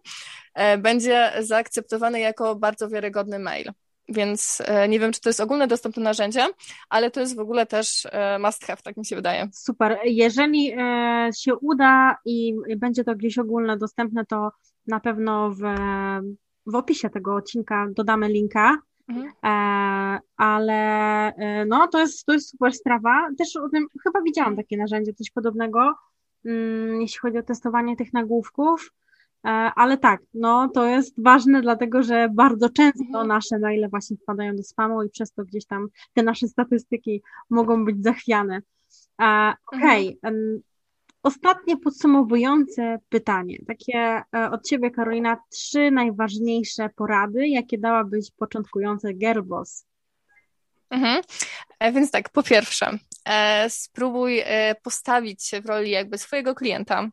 będzie 0.78 1.32
zaakceptowany 1.40 2.20
jako 2.20 2.56
bardzo 2.56 2.90
wiarygodny 2.90 3.40
mail. 3.40 3.72
Więc 4.10 4.62
e, 4.66 4.88
nie 4.88 5.00
wiem, 5.00 5.12
czy 5.12 5.22
to 5.22 5.30
jest 5.30 5.40
ogólne 5.40 5.68
dostępne 5.68 6.04
narzędzie, 6.04 6.48
ale 6.90 7.12
to 7.12 7.20
jest 7.20 7.36
w 7.36 7.40
ogóle 7.40 7.66
też 7.66 8.08
e, 8.12 8.40
must 8.40 8.66
have, 8.66 8.82
tak 8.84 8.98
mi 8.98 9.06
się 9.06 9.16
wydaje. 9.16 9.50
Super. 9.54 9.98
Jeżeli 10.04 10.74
e, 10.78 11.30
się 11.38 11.56
uda 11.56 12.18
i 12.26 12.56
będzie 12.78 13.04
to 13.04 13.16
gdzieś 13.16 13.38
ogólne 13.38 13.78
dostępne, 13.78 14.26
to 14.26 14.52
na 14.88 15.00
pewno 15.00 15.50
w, 15.50 15.62
w 16.66 16.76
opisie 16.76 17.10
tego 17.10 17.36
odcinka 17.36 17.88
dodamy 17.92 18.28
linka. 18.28 18.78
Mhm. 19.08 19.32
ale 20.38 21.34
no, 21.68 21.88
to 21.88 22.00
jest, 22.00 22.26
to 22.26 22.34
jest 22.34 22.50
super 22.50 22.74
sprawa. 22.74 23.28
Też 23.38 23.56
o 23.56 23.70
tym 23.70 23.88
chyba 24.04 24.22
widziałam 24.22 24.56
takie 24.56 24.78
narzędzie, 24.78 25.14
coś 25.14 25.32
podobnego, 25.32 25.94
mm, 26.46 27.02
jeśli 27.02 27.20
chodzi 27.20 27.38
o 27.38 27.44
testowanie 27.44 27.96
tych 27.96 28.14
nagłówków. 28.14 28.92
E, 29.46 29.50
ale 29.76 29.98
tak, 29.98 30.22
no 30.34 30.70
to 30.70 30.86
jest 30.86 31.24
ważne, 31.24 31.62
dlatego 31.62 32.04
że 32.04 32.30
bardzo 32.34 32.70
często 32.70 33.04
mhm. 33.08 33.28
nasze 33.28 33.60
maile 33.60 33.90
właśnie 33.90 34.18
wpadają 34.18 34.56
do 34.56 34.64
spamu 34.64 35.04
i 35.04 35.10
przez 35.10 35.34
to 35.34 35.44
gdzieś 35.44 35.66
tam 35.66 35.88
te 36.14 36.24
nasze 36.24 36.48
statystyki 36.48 37.22
mogą 37.50 37.86
być 37.86 38.04
zachwiane. 38.04 38.62
E, 39.22 39.54
okej, 39.72 40.18
okay. 40.22 40.32
Mhm. 40.32 40.62
Ostatnie 41.26 41.78
podsumowujące 41.78 43.00
pytanie, 43.10 43.58
takie 43.68 44.22
e, 44.36 44.52
od 44.52 44.68
Ciebie, 44.68 44.92
Karolina, 44.92 45.38
trzy 45.50 45.92
najważniejsze 45.92 46.90
porady, 46.90 47.48
jakie 47.48 47.78
dałabyś 47.78 48.32
początkujące 48.38 49.14
girlboss? 49.14 49.86
Mhm. 50.90 51.22
Więc 51.94 52.12
tak, 52.12 52.30
po 52.30 52.44
pierwsze, 52.44 52.92
spróbuj 53.70 54.44
postawić 54.84 55.44
się 55.44 55.62
w 55.62 55.66
roli 55.66 55.92
jakby 55.92 56.18
swojego 56.18 56.56
klienta, 56.56 57.10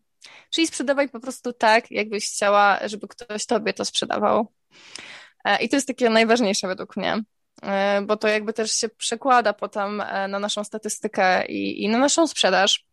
Czyli 0.51 0.67
sprzedawaj 0.67 1.09
po 1.09 1.21
prostu 1.21 1.53
tak, 1.53 1.91
jakbyś 1.91 2.29
chciała, 2.29 2.79
żeby 2.89 3.09
ktoś 3.09 3.47
tobie 3.47 3.73
to 3.73 3.85
sprzedawał. 3.85 4.53
E, 5.45 5.63
I 5.63 5.69
to 5.69 5.77
jest 5.77 5.87
takie 5.87 6.11
najważniejsze 6.11 6.69
według 6.69 6.97
mnie, 6.97 7.23
e, 7.63 8.03
bo 8.03 8.17
to 8.17 8.29
jakby 8.29 8.53
też 8.53 8.73
się 8.73 8.89
przekłada 8.89 9.53
potem 9.53 10.01
e, 10.01 10.29
na 10.29 10.39
naszą 10.39 10.65
statystykę 10.65 11.47
i, 11.47 11.83
i 11.83 11.89
na 11.89 11.99
naszą 11.99 12.27
sprzedaż. 12.27 12.87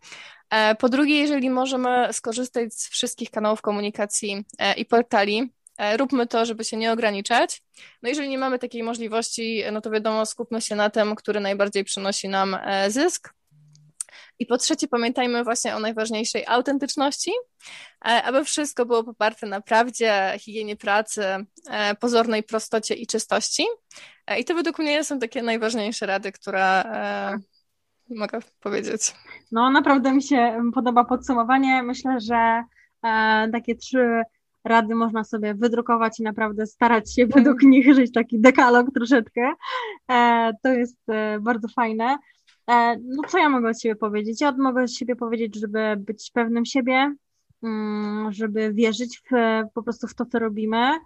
Po 0.80 0.90
drugie, 0.90 1.20
jeżeli 1.20 1.50
możemy 1.50 2.08
skorzystać 2.14 2.74
z 2.74 2.90
wszystkich 2.90 3.32
kanałów 3.32 3.62
komunikacji 3.62 4.46
i 4.78 4.86
portali, 4.86 5.54
róbmy 5.98 6.28
to, 6.28 6.46
żeby 6.46 6.64
się 6.64 6.78
nie 6.78 6.92
ograniczać. 6.92 7.64
No 8.04 8.10
jeżeli 8.10 8.30
nie 8.30 8.38
mamy 8.38 8.60
takiej 8.60 8.84
możliwości, 8.84 9.64
no 9.72 9.82
to 9.82 9.92
wiadomo, 9.92 10.26
skupmy 10.26 10.62
się 10.62 10.76
na 10.76 10.90
tym, 10.90 11.16
który 11.16 11.40
najbardziej 11.40 11.84
przynosi 11.84 12.30
nam 12.30 12.58
zysk. 12.88 13.34
I 14.40 14.46
po 14.46 14.58
trzecie, 14.58 14.88
pamiętajmy 14.88 15.44
właśnie 15.44 15.76
o 15.76 15.80
najważniejszej 15.80 16.44
autentyczności, 16.48 17.32
e, 18.06 18.24
aby 18.24 18.46
wszystko 18.46 18.86
było 18.86 19.04
poparte 19.04 19.48
na 19.48 19.62
prawdzie, 19.62 20.34
higienie 20.40 20.76
pracy, 20.76 21.24
e, 21.70 21.96
pozornej 21.96 22.44
prostocie 22.44 22.94
i 22.94 23.08
czystości. 23.08 23.66
E, 24.28 24.40
I 24.40 24.46
to 24.46 24.54
według 24.54 24.80
mnie 24.80 25.04
są 25.04 25.20
takie 25.20 25.42
najważniejsze 25.42 26.06
rady, 26.06 26.32
które 26.32 26.84
mogę 28.10 28.40
powiedzieć. 28.60 29.16
No, 29.52 29.72
naprawdę 29.72 30.12
mi 30.12 30.24
się 30.24 30.62
podoba 30.74 31.06
podsumowanie. 31.06 31.84
Myślę, 31.84 32.20
że 32.20 32.64
takie 33.52 33.76
trzy 33.76 34.22
rady 34.64 34.96
można 34.96 35.24
sobie 35.24 35.54
wydrukować 35.54 36.20
i 36.20 36.24
naprawdę 36.24 36.68
starać 36.68 37.16
się 37.16 37.28
według 37.28 37.56
mhm. 37.56 37.70
nich 37.70 37.96
żyć 37.96 38.12
taki 38.12 38.40
dekalog 38.40 38.88
troszeczkę. 38.94 39.54
To 40.64 40.74
jest 40.74 40.98
bardzo 41.42 41.68
fajne. 41.68 42.18
E, 42.70 42.98
no 43.04 43.24
co 43.28 43.38
ja 43.38 43.50
mogę 43.50 43.70
od 43.70 43.82
siebie 43.82 43.96
powiedzieć? 43.96 44.42
Ja 44.42 44.52
mogę 44.52 44.84
od 44.84 44.92
siebie 44.94 45.16
powiedzieć, 45.16 45.56
żeby 45.56 45.96
być 45.98 46.32
pewnym 46.34 46.66
siebie, 46.66 47.16
mm, 47.64 48.32
żeby 48.32 48.74
wierzyć 48.74 49.20
w, 49.20 49.34
po 49.74 49.84
prostu 49.84 50.08
w 50.08 50.16
to, 50.16 50.26
co 50.26 50.40
robimy. 50.40 51.00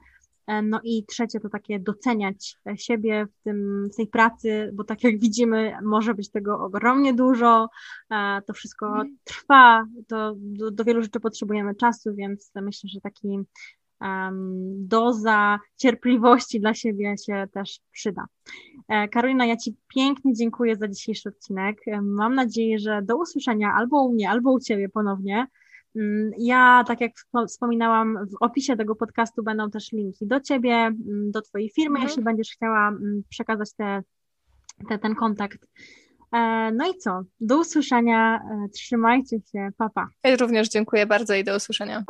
E, 0.48 0.62
no 0.62 0.80
i 0.84 1.06
trzecie 1.06 1.40
to 1.40 1.50
takie 1.50 1.80
doceniać 1.80 2.58
siebie 2.76 3.26
w, 3.26 3.44
tym, 3.44 3.90
w 3.94 3.96
tej 3.96 4.08
pracy, 4.08 4.72
bo 4.74 4.84
tak 4.84 5.04
jak 5.04 5.20
widzimy, 5.20 5.78
może 5.84 6.14
być 6.14 6.32
tego 6.32 6.60
ogromnie 6.60 7.14
dużo, 7.14 7.70
e, 8.12 8.42
to 8.48 8.54
wszystko 8.54 8.88
mhm. 8.88 9.18
trwa, 9.24 9.86
to 10.08 10.34
do, 10.38 10.72
do 10.72 10.84
wielu 10.84 11.02
rzeczy 11.02 11.20
potrzebujemy 11.20 11.76
czasu, 11.76 12.16
więc 12.16 12.52
myślę, 12.56 12.90
że 12.90 13.02
taki 13.02 13.40
um, 14.02 14.88
doza 14.88 15.60
cierpliwości 15.78 16.60
dla 16.60 16.74
siebie 16.74 17.16
się 17.26 17.48
też 17.54 17.80
przyda. 17.92 18.26
E, 18.88 19.08
Karolina, 19.08 19.46
ja 19.46 19.58
Ci 19.58 19.76
pięknie 19.96 20.34
dziękuję 20.34 20.76
za 20.76 20.88
dzisiejszy 20.88 21.30
odcinek. 21.30 21.78
E, 21.88 22.02
mam 22.02 22.36
nadzieję, 22.36 22.80
że 22.80 23.02
do 23.02 23.18
usłyszenia 23.18 23.74
albo 23.78 24.04
u 24.04 24.14
mnie, 24.14 24.30
albo 24.30 24.52
u 24.52 24.60
Ciebie 24.60 24.90
ponownie. 24.90 25.48
Mm, 25.96 26.32
ja, 26.38 26.84
tak 26.88 27.02
jak 27.02 27.12
wspominałam, 27.48 28.28
w 28.28 28.36
opisie 28.40 28.78
tego 28.78 28.96
podcastu 28.96 29.44
będą 29.44 29.70
też 29.70 29.92
linki 29.92 30.28
do 30.28 30.40
Ciebie, 30.40 30.74
mm, 30.76 31.32
do 31.32 31.42
Twojej 31.42 31.70
firmy, 31.70 31.96
mhm. 31.96 32.08
jeśli 32.08 32.24
będziesz 32.24 32.50
chciała 32.50 32.88
mm, 32.88 33.24
przekazać 33.30 33.74
te, 33.74 34.04
te, 34.90 35.00
ten 35.00 35.16
kontakt. 35.16 35.68
E, 36.34 36.72
no 36.72 36.90
i 36.90 36.98
co? 36.98 37.22
Do 37.42 37.60
usłyszenia. 37.60 38.42
Trzymajcie 38.74 39.38
się. 39.52 39.70
Papa. 39.78 40.08
Ja 40.24 40.36
również 40.36 40.70
dziękuję 40.70 41.06
bardzo 41.06 41.36
i 41.36 41.44
do 41.44 41.56
usłyszenia. 41.56 42.04